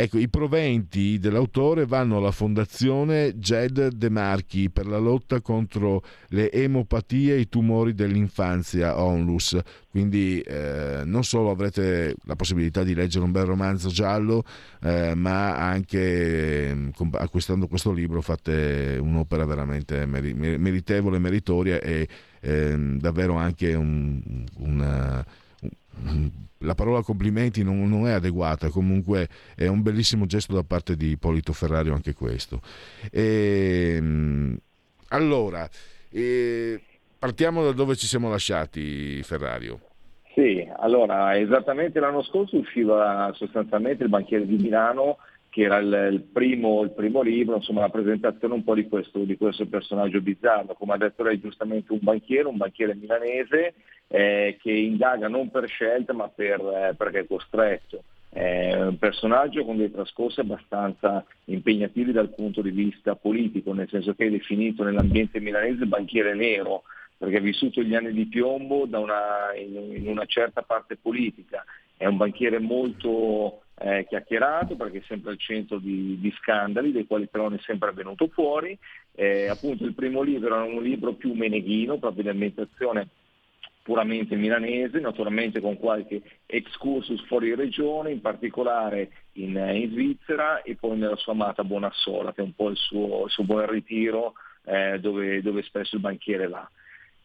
[0.00, 6.52] Ecco, i proventi dell'autore vanno alla fondazione Jed De Marchi per la lotta contro le
[6.52, 9.58] emopatie e i tumori dell'infanzia Onlus.
[9.90, 14.44] Quindi eh, non solo avrete la possibilità di leggere un bel romanzo giallo,
[14.82, 22.06] eh, ma anche eh, acquistando questo libro fate un'opera veramente meritevole, meritoria e
[22.40, 25.26] ehm, davvero anche un, una,
[26.04, 30.96] un la parola complimenti non, non, è adeguata, comunque è un bellissimo gesto da parte
[30.96, 32.60] di Polito Ferrario anche questo.
[33.10, 34.58] E, ehm,
[35.08, 35.68] allora,
[36.10, 36.80] eh,
[37.18, 39.80] partiamo da dove ci siamo lasciati, Ferrario.
[40.34, 45.18] Sì, allora esattamente l'anno scorso usciva sostanzialmente il banchiere di Milano
[45.50, 49.20] che era il, il, primo, il, primo, libro, insomma la presentazione un po' di questo,
[49.20, 53.74] di questo personaggio bizzarro, come ha detto lei giustamente un banchiere, un banchiere milanese
[54.08, 58.02] eh, che indaga non per scelta ma per, eh, perché è costretto.
[58.30, 64.14] È un personaggio con dei trascorsi abbastanza impegnativi dal punto di vista politico, nel senso
[64.14, 66.82] che è definito nell'ambiente milanese banchiere nero,
[67.16, 71.64] perché ha vissuto gli anni di piombo una, in, in una certa parte politica,
[71.96, 77.06] è un banchiere molto eh, chiacchierato perché è sempre al centro di, di, scandali, dei
[77.06, 78.76] quali non è sempre venuto fuori.
[79.14, 83.08] Eh, appunto il primo libro era un libro più meneghino, proprio di ambientazione
[83.82, 90.98] puramente milanese, naturalmente con qualche excursus fuori regione, in particolare in, in, Svizzera e poi
[90.98, 94.98] nella sua amata Bonassola, che è un po' il suo, il suo buon ritiro eh,
[95.00, 96.68] dove, dove spesso il banchiere va.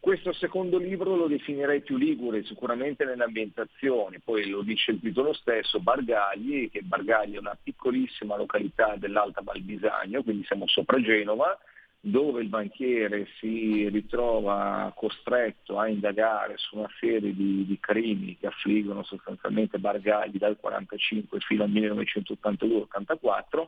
[0.03, 5.31] Questo secondo libro lo definirei più ligure, sicuramente nelle ambientazioni, poi lo dice il titolo
[5.31, 11.57] stesso, Bargagli, che Bargagli è una piccolissima località dell'Alta Val Bisagno, quindi siamo sopra Genova,
[12.01, 18.47] dove il banchiere si ritrova costretto a indagare su una serie di, di crimini che
[18.47, 23.67] affliggono sostanzialmente Bargagli dal 1945 fino al 1982-84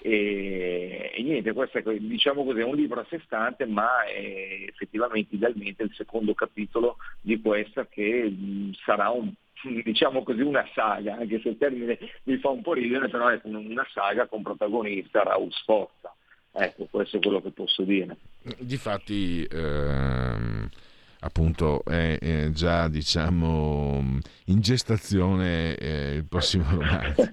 [0.00, 5.34] e, e, niente, questo è, diciamo così, un libro a sé stante, ma è effettivamente
[5.34, 9.32] idealmente il secondo capitolo di questa che mh, sarà un,
[9.84, 13.40] diciamo così, una saga, anche se il termine mi fa un po' ridere, però è
[13.44, 16.14] una saga con protagonista Raul Sforza.
[16.56, 18.16] Ecco, questo è quello che posso dire.
[18.58, 20.68] Difatti, ehm
[21.24, 27.32] appunto è, è già diciamo in gestazione eh, il prossimo romanzo.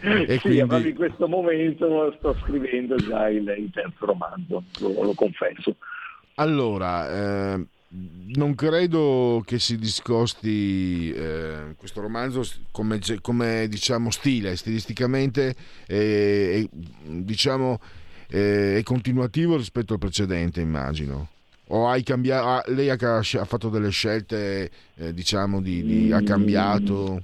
[0.00, 0.88] e sì, quindi...
[0.88, 5.76] in questo momento sto scrivendo già il, il terzo romanzo, lo, lo confesso.
[6.36, 7.66] Allora, eh,
[8.34, 15.54] non credo che si discosti eh, questo romanzo come, come, diciamo stile, stilisticamente
[15.86, 17.80] eh, diciamo,
[18.28, 21.28] eh, è continuativo rispetto al precedente, immagino.
[21.68, 27.22] O hai cambiato, lei ha, ha, fatto delle scelte, eh, diciamo, di, di, ha cambiato?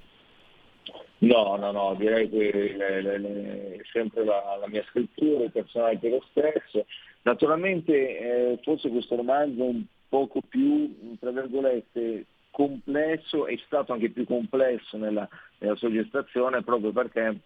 [1.18, 5.50] No, no, no, direi che le, le, le, è sempre la, la, mia scrittura, il
[5.50, 6.86] personaggio è lo stesso.
[7.22, 14.24] Naturalmente eh, forse questo romanzo un poco più, tra virgolette, complesso, è stato anche più
[14.24, 15.28] complesso nella,
[15.58, 17.36] nella sua gestazione proprio perché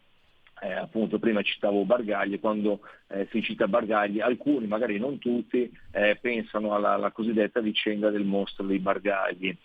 [0.62, 6.16] eh, appunto prima citavo Bargagli, quando eh, si cita Bargagli, alcuni, magari non tutti, eh,
[6.20, 9.56] pensano alla, alla, cosiddetta vicenda del mostro dei Bargagli.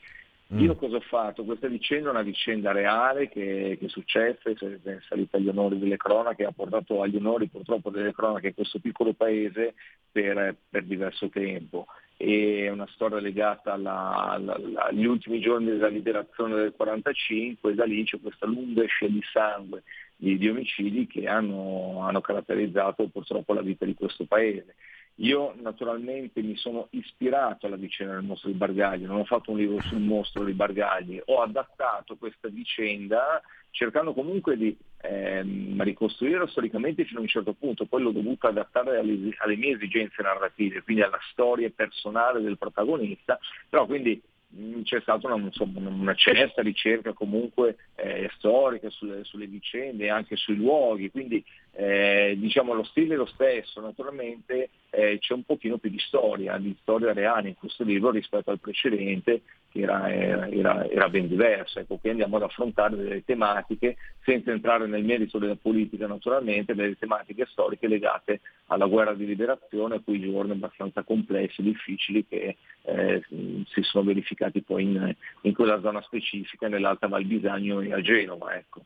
[0.53, 0.60] Mm.
[0.60, 1.44] Io cosa ho fatto?
[1.44, 4.56] Questa vicenda è una vicenda reale che, che è successa, è
[5.07, 9.76] salita agli onori delle cronache, ha portato agli onori purtroppo delle cronache questo piccolo paese
[10.11, 11.86] per, per diverso tempo
[12.18, 17.86] è una storia legata alla, alla, agli ultimi giorni della liberazione del 45 e da
[17.86, 19.84] lì c'è questa lunga scia di sangue
[20.18, 24.76] di, di omicidi che hanno, hanno, caratterizzato purtroppo la vita di questo paese.
[25.19, 29.57] Io naturalmente mi sono ispirato alla vicenda del mostro di Bargagli, non ho fatto un
[29.57, 33.41] libro sul mostro di Bargagli, ho adattato questa vicenda
[33.72, 38.98] cercando comunque di ehm, ricostruirlo storicamente fino a un certo punto, poi l'ho dovuto adattare
[38.98, 43.39] alle, alle mie esigenze narrative, quindi alla storia personale del protagonista,
[43.69, 44.22] però quindi
[44.84, 50.56] c'è stata una, una, certa ricerca comunque eh, storica sulle, sulle, vicende e anche sui
[50.56, 51.44] luoghi, quindi
[51.79, 56.57] eh, diciamo lo stile è lo stesso, naturalmente eh, c'è un pochino più di storia,
[56.57, 61.79] di storia reale in questo libro rispetto al precedente che era, era, era ben diverso,
[61.79, 66.97] ecco, qui andiamo ad affrontare delle tematiche senza entrare nel merito della politica naturalmente, delle
[66.97, 73.21] tematiche storiche legate alla guerra di liberazione, a quei giorni abbastanza complessi, difficili che eh,
[73.67, 78.55] si sono verificati poi in, in, quella zona specifica, nell'Alta Val Bisagno e a Genova.
[78.55, 78.81] Ecco.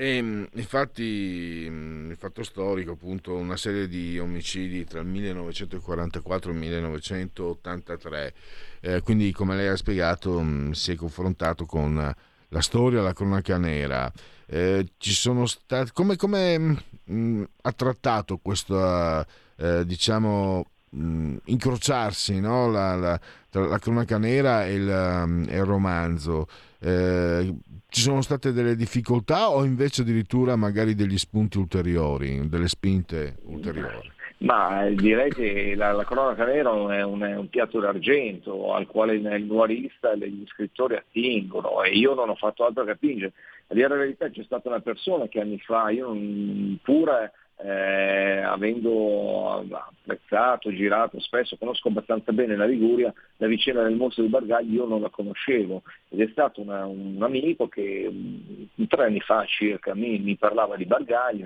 [0.00, 6.58] E, infatti il fatto storico, appunto, una serie di omicidi tra il 1944 e il
[6.58, 8.34] 1983,
[8.80, 12.14] eh, quindi come lei ha spiegato si è confrontato con
[12.48, 14.10] la storia, la cronaca nera.
[14.46, 22.70] Eh, ci sono stati, come, come mh, ha trattato questo, eh, diciamo, mh, incrociarsi no?
[22.70, 26.46] la, la, tra la cronaca nera e il, um, e il romanzo.
[26.80, 27.54] Eh,
[27.88, 34.18] ci sono state delle difficoltà o invece addirittura magari degli spunti ulteriori, delle spinte ulteriori?
[34.38, 39.14] Ma direi che la, la cronaca nera è un, è un, piatto d'argento al quale
[39.14, 43.32] il noirista e gli scrittori attingono e io non ho fatto altro che attingere.
[43.66, 48.42] A dire la verità c'è stata una persona che anni fa, io non, pure eh,
[48.42, 54.74] avendo apprezzato, girato spesso, conosco abbastanza bene la Liguria, la vicenda del mostro di Bargagli
[54.74, 59.44] io non la conoscevo ed è stato una, un amico che um, tre anni fa
[59.44, 61.44] circa mi, mi parlava di Bargagli,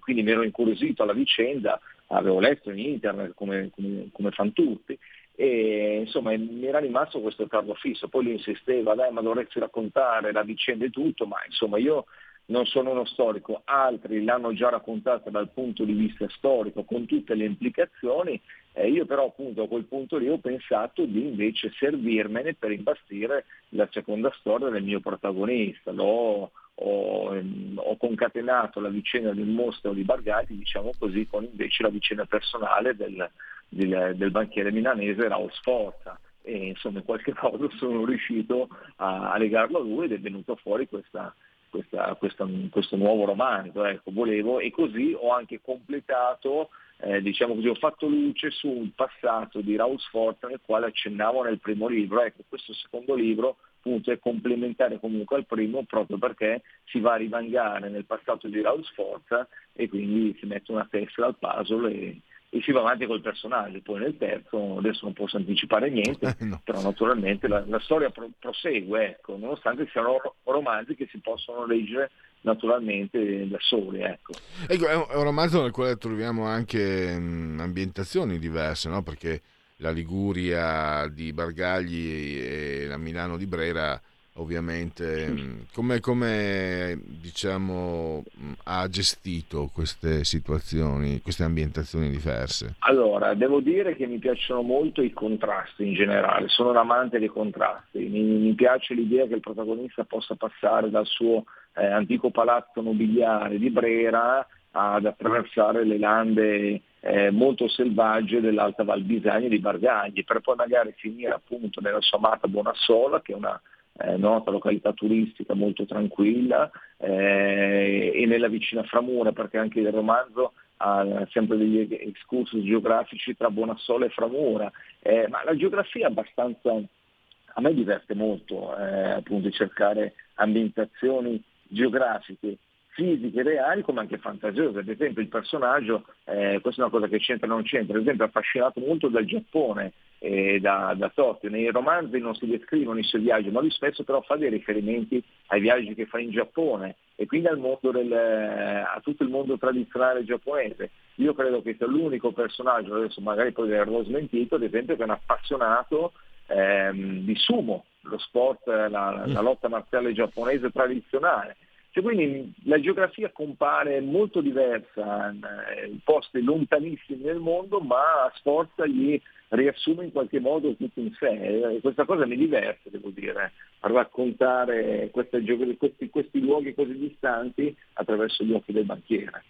[0.00, 4.98] quindi mi ero incuriosito alla vicenda, avevo letto in internet come, come, come fan tutti
[5.38, 10.32] e insomma mi era rimasto questo carro fisso, poi lui insisteva, dai ma dovresti raccontare
[10.32, 12.06] la vicenda e tutto, ma insomma io
[12.46, 17.34] non sono uno storico, altri l'hanno già raccontata dal punto di vista storico con tutte
[17.34, 18.40] le implicazioni,
[18.72, 23.46] eh, io però appunto a quel punto lì ho pensato di invece servirmene per imbastire
[23.70, 29.92] la seconda storia del mio protagonista, L'ho, ho, ehm, ho, concatenato la vicenda del mostro
[29.92, 33.28] di Bargatti, diciamo così, con invece la vicenda personale del,
[33.68, 36.18] del, del banchiere milanese Raul Sforza.
[36.42, 40.54] E insomma in qualche modo sono riuscito a, a legarlo a lui ed è venuto
[40.56, 41.34] fuori questa,
[41.76, 47.68] questa, questa, questo nuovo romanzo, ecco, volevo, e così ho anche completato, eh, diciamo così,
[47.68, 52.22] ho fatto luce su un passato di Raul Sforza nel quale accennavo nel primo libro.
[52.22, 57.16] Ecco, questo secondo libro appunto è complementare comunque al primo proprio perché si va a
[57.16, 62.20] rivangare nel passato di Raul Sforza e quindi si mette una testa al puzzle e,
[62.56, 63.80] e si va avanti col personaggio.
[63.82, 66.60] Poi nel terzo, adesso non posso anticipare niente, eh, no.
[66.64, 72.10] però naturalmente la, la storia pro, prosegue, ecco, nonostante siano romanzi che si possono leggere
[72.42, 74.00] naturalmente da soli.
[74.00, 74.32] Ecco.
[74.66, 79.02] Ecco, è, un, è un romanzo nel quale troviamo anche mh, ambientazioni diverse, no?
[79.02, 79.42] perché
[79.76, 84.00] la Liguria di Bargagli e la Milano di Brera
[84.36, 92.76] ovviamente mm, come, come diciamo, mm, ha gestito queste situazioni, queste ambientazioni diverse?
[92.80, 97.28] Allora, devo dire che mi piacciono molto i contrasti in generale, sono un amante dei
[97.28, 101.44] contrasti, mi, mi piace l'idea che il protagonista possa passare dal suo
[101.74, 109.02] eh, antico palazzo nobiliare di Brera ad attraversare le lande eh, molto selvagge dell'Alta Val
[109.02, 113.60] Bisagna di Bargagli, per poi magari finire appunto nella sua amata Bonassola, che è una
[113.98, 120.52] eh, nota località turistica molto tranquilla eh, e nella vicina Framura perché anche il romanzo
[120.78, 124.70] ha sempre degli excursus geografici tra Bonassola e Framura,
[125.00, 132.58] eh, ma la geografia è abbastanza, a me diverte molto eh, appunto cercare ambientazioni geografiche
[132.90, 134.80] fisiche reali come anche fantasiose.
[134.80, 138.02] Ad esempio il personaggio, eh, questa è una cosa che c'entra o non c'entra, ad
[138.02, 139.92] esempio è affascinato molto dal Giappone
[140.26, 141.48] e da, da Tokyo.
[141.48, 145.22] Nei romanzi non si descrivono i suoi viaggi, ma lui spesso però fa dei riferimenti
[145.46, 150.90] ai viaggi che fa in Giappone e quindi del, a tutto il mondo tradizionale giapponese.
[151.16, 155.04] Io credo che sia l'unico personaggio, adesso magari poi verrò smentito, ad esempio che è
[155.04, 156.12] un appassionato
[156.48, 161.56] ehm, di sumo, lo sport, la, la lotta marziale giapponese tradizionale
[161.96, 168.84] cioè, quindi la geografia compare molto diversa in eh, posti lontanissimi nel mondo, ma Sforza
[168.84, 171.74] gli riassume in qualche modo tutto in sé.
[171.74, 175.38] E questa cosa mi diverte, devo dire, a raccontare questa,
[175.78, 179.42] questi, questi luoghi così distanti attraverso gli occhi del banchiere.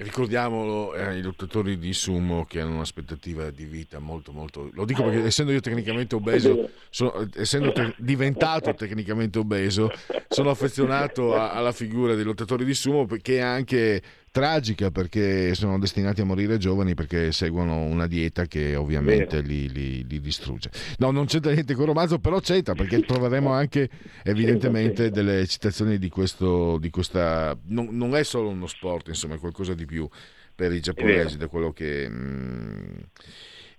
[0.00, 4.70] Ricordiamolo eh, ai lottatori di sumo che hanno un'aspettativa di vita molto molto...
[4.72, 9.90] Lo dico perché essendo io tecnicamente obeso, sono, essendo te- diventato tecnicamente obeso,
[10.28, 13.06] sono affezionato a- alla figura dei lottatori di sumo
[13.38, 14.00] è anche
[14.38, 20.06] tragica perché sono destinati a morire giovani perché seguono una dieta che ovviamente li, li,
[20.06, 20.70] li, distrugge.
[20.98, 23.88] No, non c'entra niente con il romanzo, però c'entra perché troveremo anche
[24.22, 27.56] evidentemente delle citazioni di questo, di questa...
[27.64, 30.08] Non, non è solo uno sport, insomma, è qualcosa di più
[30.54, 32.08] per i giapponesi, da quello che...
[32.08, 32.96] Mm,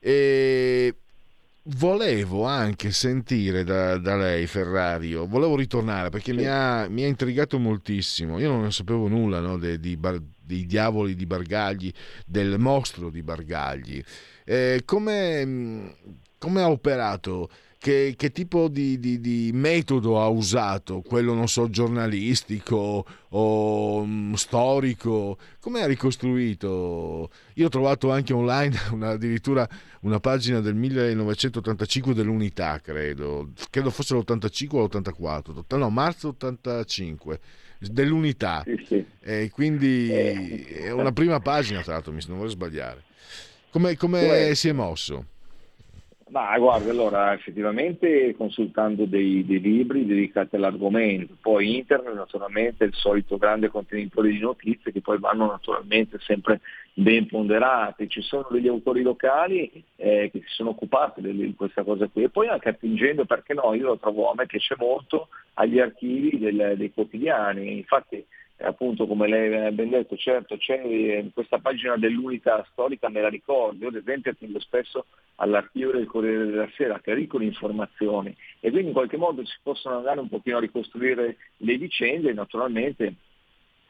[0.01, 0.95] e
[1.63, 7.59] volevo anche sentire da, da, lei, Ferrario, volevo ritornare perché mi, ha, mi, ha, intrigato
[7.59, 8.39] moltissimo.
[8.39, 9.97] Io non ne sapevo nulla no, dei, dei,
[10.49, 11.91] dei, diavoli di Bargagli,
[12.25, 14.03] del mostro di Bargagli.
[14.43, 15.95] Eh, come,
[16.39, 17.49] come ha operato?
[17.79, 24.33] che, che tipo di, di, di, metodo ha usato, quello non so, giornalistico o um,
[24.33, 27.29] storico, come ha ricostruito?
[27.53, 29.67] Io ho trovato anche online una, addirittura
[30.01, 37.39] una pagina del 1985 dell'Unità, credo, credo fosse l'85 o l'84, no, marzo 85
[37.79, 39.05] dell'Unità, sì, sì.
[39.21, 40.65] E quindi eh.
[40.85, 43.03] è una prima pagina, tra l'altro, mi non vorrei sbagliare.
[43.69, 45.25] Come, come si è mosso?
[46.29, 53.37] Ma guarda, allora effettivamente consultando dei, dei, libri dedicati all'argomento, poi internet naturalmente il solito
[53.37, 56.61] grande contenitore di notizie che poi vanno naturalmente sempre
[56.93, 62.07] ben ponderati, ci sono degli autori locali eh, che si sono occupati di questa cosa
[62.07, 65.79] qui e poi anche attingendo, perché no, io lo trovo, a me piace molto, agli
[65.79, 68.23] archivi del, dei quotidiani, infatti
[68.61, 73.29] appunto come lei ha ben detto, certo c'è eh, questa pagina dell'unità storica, me la
[73.29, 75.05] ricordo, io ad esempio attendo spesso
[75.35, 78.35] all'archivio del Corriere della Sera che è ricco di informazioni.
[78.59, 82.33] E quindi in qualche modo si possono andare un pochino a ricostruire le vicende e
[82.33, 83.13] naturalmente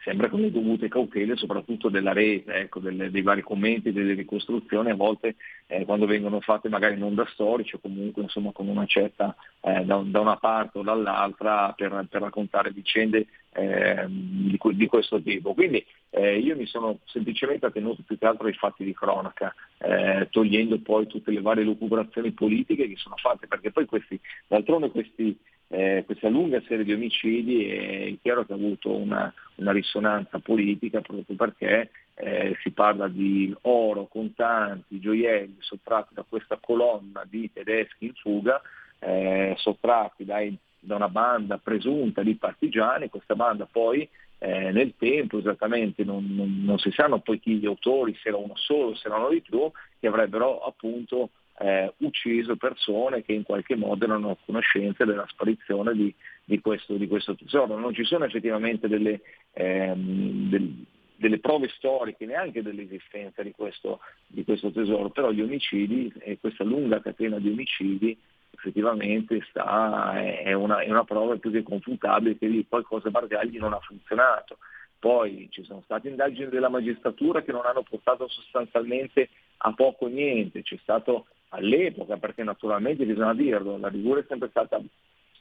[0.01, 4.89] sempre con le dovute cautele, soprattutto della rete, ecco, delle, dei vari commenti, delle ricostruzioni,
[4.91, 5.35] a volte
[5.67, 9.83] eh, quando vengono fatte magari non da storici o comunque insomma, con una certa, eh,
[9.83, 15.53] da, da, una parte o dall'altra per, per raccontare vicende eh, di, di, questo tipo.
[15.53, 20.27] Quindi eh, io mi sono semplicemente attenuto più che altro ai fatti di cronaca, eh,
[20.29, 25.37] togliendo poi tutte le varie lucubrazioni politiche che sono fatte, perché poi questi, d'altronde questi
[25.71, 31.01] eh, questa lunga serie di omicidi è chiaro che ha avuto una, una risonanza politica
[31.01, 38.05] proprio perché eh, si parla di oro, contanti, gioielli sottratti da questa colonna di tedeschi
[38.05, 38.59] in fuga,
[38.97, 44.09] eh, sottratti dai, da una banda presunta di partigiani, questa banda poi
[44.39, 48.37] eh, nel tempo esattamente non, non, non, si sanno poi chi gli autori, se era
[48.37, 49.69] uno solo, se erano di più,
[49.99, 51.29] che avrebbero appunto
[51.59, 56.13] eh, ucciso persone che in qualche modo erano a conoscenza della sparizione di,
[56.45, 57.77] di, questo, di questo, tesoro.
[57.77, 59.21] Non ci sono effettivamente delle,
[59.53, 66.11] ehm, del, delle prove storiche neanche dell'esistenza di questo, di questo, tesoro, però gli omicidi
[66.19, 68.17] e questa lunga catena di omicidi
[68.51, 73.73] effettivamente sta, è, una, è una prova più che confutabile che lì qualcosa Bargagli non
[73.73, 74.57] ha funzionato.
[74.97, 80.61] Poi ci sono state indagini della magistratura che non hanno portato sostanzialmente a poco niente,
[80.61, 84.81] c'è stato all'epoca, perché naturalmente bisogna dirlo, la Liguria è sempre stata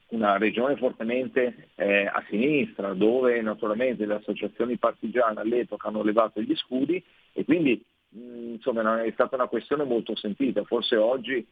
[0.08, 6.54] una regione fortemente eh, a sinistra, dove naturalmente le associazioni partigiane all'epoca hanno levato gli
[6.56, 7.02] scudi
[7.32, 10.64] e quindi mh, insomma è stata una questione molto sentita.
[10.64, 11.46] Forse oggi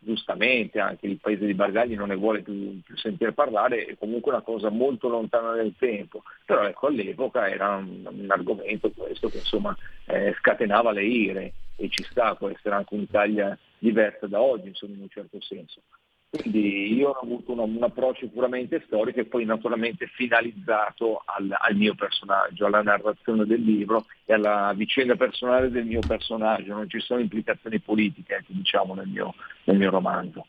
[0.00, 4.32] giustamente anche il paese di Bargagli non ne vuole più, più, sentire parlare, è comunque
[4.32, 9.38] una cosa molto lontana nel tempo, però ecco all'epoca era un, un argomento questo che
[9.38, 14.68] insomma eh, scatenava le ire e ci sta, può essere anche un'Italia diversa da oggi
[14.68, 15.80] insomma in un certo senso.
[16.30, 21.74] Quindi io ho avuto un, un approccio puramente storico e poi naturalmente finalizzato al, al,
[21.74, 27.00] mio personaggio, alla narrazione del libro e alla vicenda personale del mio personaggio, non ci
[27.00, 29.34] sono implicazioni politiche diciamo, nel, mio,
[29.64, 30.46] nel mio romanzo.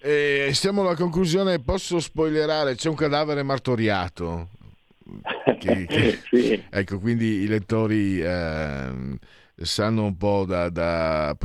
[0.00, 4.48] Eh, siamo alla conclusione, posso spoilerare, c'è un cadavere martoriato.
[5.60, 6.60] Che, che, sì.
[6.68, 8.20] Ecco, quindi i lettori...
[8.20, 8.90] Eh,
[9.64, 11.36] sanno un po' da, da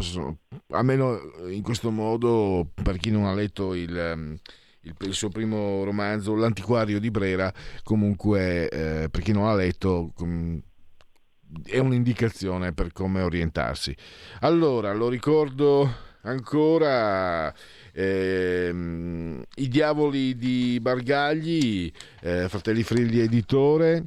[0.70, 1.20] almeno
[1.50, 4.38] in questo modo per chi non ha letto il, ehm,
[4.82, 7.52] il, il suo primo romanzo L'antiquario di Brera
[7.84, 10.60] comunque eh, per chi non l'ha letto com,
[11.64, 13.96] è un'indicazione per come orientarsi.
[14.42, 17.54] Allora lo ricordo ancora
[17.94, 21.92] ehm, I diavoli di Bargagli
[22.22, 24.06] eh, Fratelli Frilli editore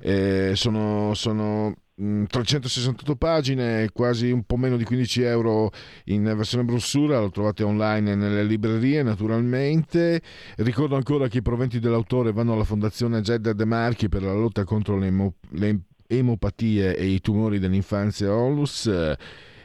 [0.00, 5.70] eh, sono, sono 368 mm, pagine, quasi un po' meno di 15 euro
[6.04, 10.22] in versione brossura, lo trovate online nelle librerie naturalmente.
[10.56, 14.64] Ricordo ancora che i proventi dell'autore vanno alla Fondazione Jeddah De Marchi per la lotta
[14.64, 18.90] contro le, le emopatie e i tumori dell'infanzia Onlus.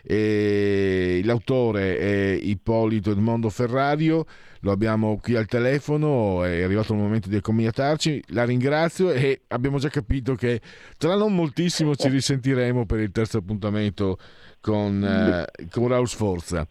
[0.10, 4.26] E l'autore è Ippolito Edmondo Ferrario,
[4.62, 9.80] lo abbiamo qui al telefono, è arrivato il momento di accompagnatarci, la ringrazio e abbiamo
[9.80, 10.62] già capito che
[10.98, 14.18] tra non moltissimo ci risentiremo per il terzo appuntamento
[14.62, 16.66] con, eh, con Raul Sforza.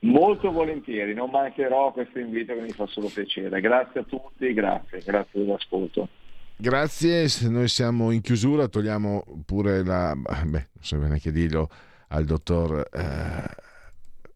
[0.00, 3.60] Molto volentieri, non mancherò a questo invito che mi fa solo piacere.
[3.60, 6.08] Grazie a tutti, grazie, grazie dell'ascolto.
[6.56, 10.14] Grazie, noi siamo in chiusura, togliamo pure la...
[10.16, 11.68] beh, non so neanche dirlo,
[12.12, 13.44] al dottor eh,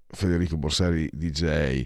[0.09, 1.85] Federico Borsari DJ.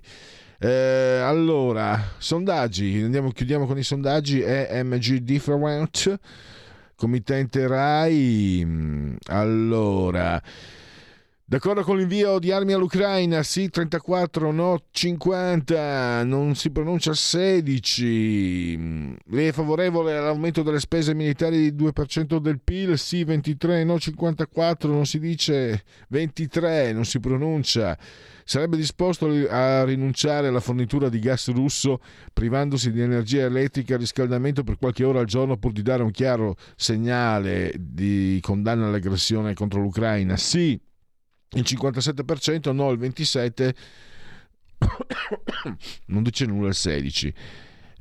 [0.59, 6.19] Eh, allora, sondaggi, andiamo, chiudiamo con i sondaggi, EMG Different,
[6.97, 10.43] committente RAI, allora...
[11.51, 13.43] D'accordo con l'invio di armi all'Ucraina?
[13.43, 19.17] Sì, 34, no, 50, non si pronuncia 16.
[19.25, 22.97] Lei è favorevole all'aumento delle spese militari di 2% del PIL?
[22.97, 27.99] Sì, 23, no, 54, non si dice 23, non si pronuncia.
[28.45, 31.99] Sarebbe disposto a rinunciare alla fornitura di gas russo
[32.33, 36.13] privandosi di energia elettrica e riscaldamento per qualche ora al giorno pur di dare un
[36.13, 40.37] chiaro segnale di condanna all'aggressione contro l'Ucraina?
[40.37, 40.81] Sì
[41.53, 43.75] il 57%, no il 27%,
[46.07, 47.33] non dice nulla il 16%.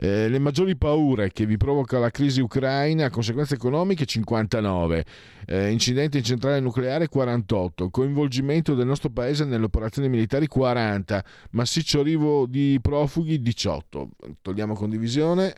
[0.02, 5.06] Eh, le maggiori paure che vi provoca la crisi ucraina, conseguenze economiche 59,
[5.46, 11.22] eh, incidente in centrale nucleare 48, coinvolgimento del nostro paese nelle operazioni militari 40,
[11.52, 14.10] massiccio arrivo di profughi 18.
[14.42, 15.54] Togliamo condivisione,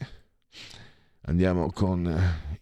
[1.26, 2.12] andiamo con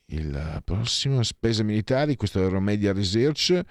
[0.07, 3.63] il prossimo, spese militari, questo è Euromedia Research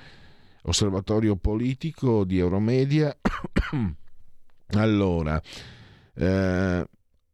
[0.62, 3.16] osservatorio politico di Euromedia.
[4.76, 5.40] allora,
[6.14, 6.86] eh,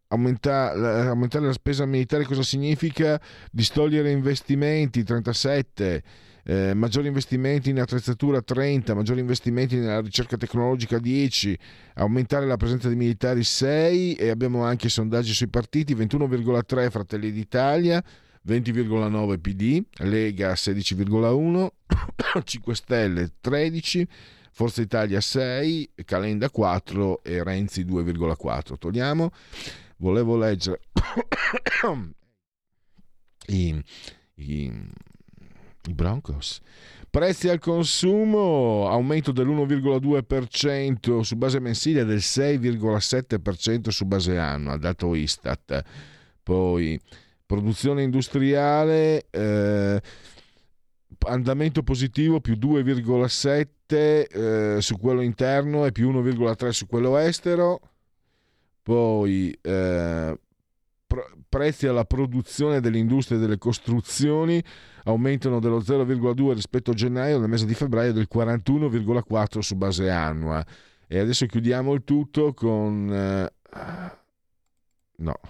[0.08, 3.20] aumentare, aumentare la spesa militare cosa significa?
[3.50, 6.02] Distogliere investimenti 37.
[6.46, 11.58] Eh, maggiori investimenti in attrezzatura 30, maggiori investimenti nella ricerca tecnologica 10,
[11.94, 18.04] aumentare la presenza di militari 6 e abbiamo anche sondaggi sui partiti 21,3 Fratelli d'Italia,
[18.46, 21.66] 20,9 PD, Lega 16,1,
[22.42, 24.08] 5 Stelle 13,
[24.50, 28.78] Forza Italia 6, Calenda 4 e Renzi 2,4.
[28.78, 29.30] Togliamo.
[29.98, 30.80] Volevo leggere
[33.46, 33.82] i,
[34.34, 34.72] i,
[35.86, 36.60] i Broncos.
[37.14, 45.14] Prezzi al consumo, aumento dell'1,2% su base mensile e del 6,7% su base annua, dato
[45.14, 45.80] Istat.
[46.42, 47.00] Poi
[47.46, 50.02] produzione industriale, eh,
[51.26, 57.80] andamento positivo più 2,7 eh, su quello interno e più 1,3 su quello estero,
[58.82, 60.38] poi eh,
[61.48, 64.62] prezzi alla produzione dell'industria e delle costruzioni
[65.04, 70.64] aumentano dello 0,2 rispetto a gennaio, nel mese di febbraio del 41,4 su base annua.
[71.06, 73.12] E adesso chiudiamo il tutto con...
[73.12, 73.52] Eh,
[75.16, 75.40] no,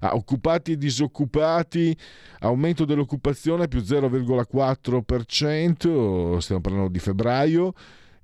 [0.00, 1.96] Ah, occupati e disoccupati,
[2.40, 7.72] aumento dell'occupazione più 0,4%, stiamo parlando di febbraio,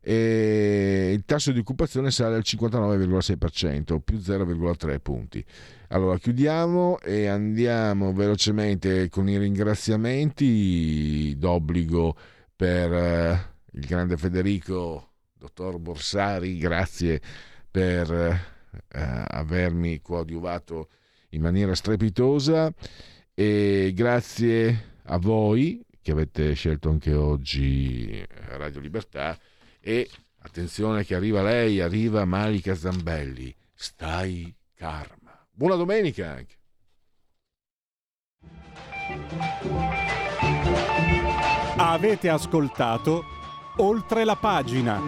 [0.04, 5.44] e il tasso di occupazione sale al 59,6%, più 0,3 punti.
[5.88, 12.16] Allora chiudiamo e andiamo velocemente con i ringraziamenti d'obbligo
[12.56, 17.20] per eh, il grande Federico, dottor Borsari, grazie
[17.70, 18.40] per eh,
[19.28, 20.88] avermi coadiuvato
[21.32, 22.72] in maniera strepitosa
[23.34, 29.38] e grazie a voi che avete scelto anche oggi Radio Libertà
[29.80, 30.08] e
[30.40, 35.46] attenzione che arriva lei, arriva Malika Zambelli, stai karma.
[35.50, 36.56] Buona domenica anche.
[41.76, 43.24] Avete ascoltato
[43.76, 45.00] oltre la pagina.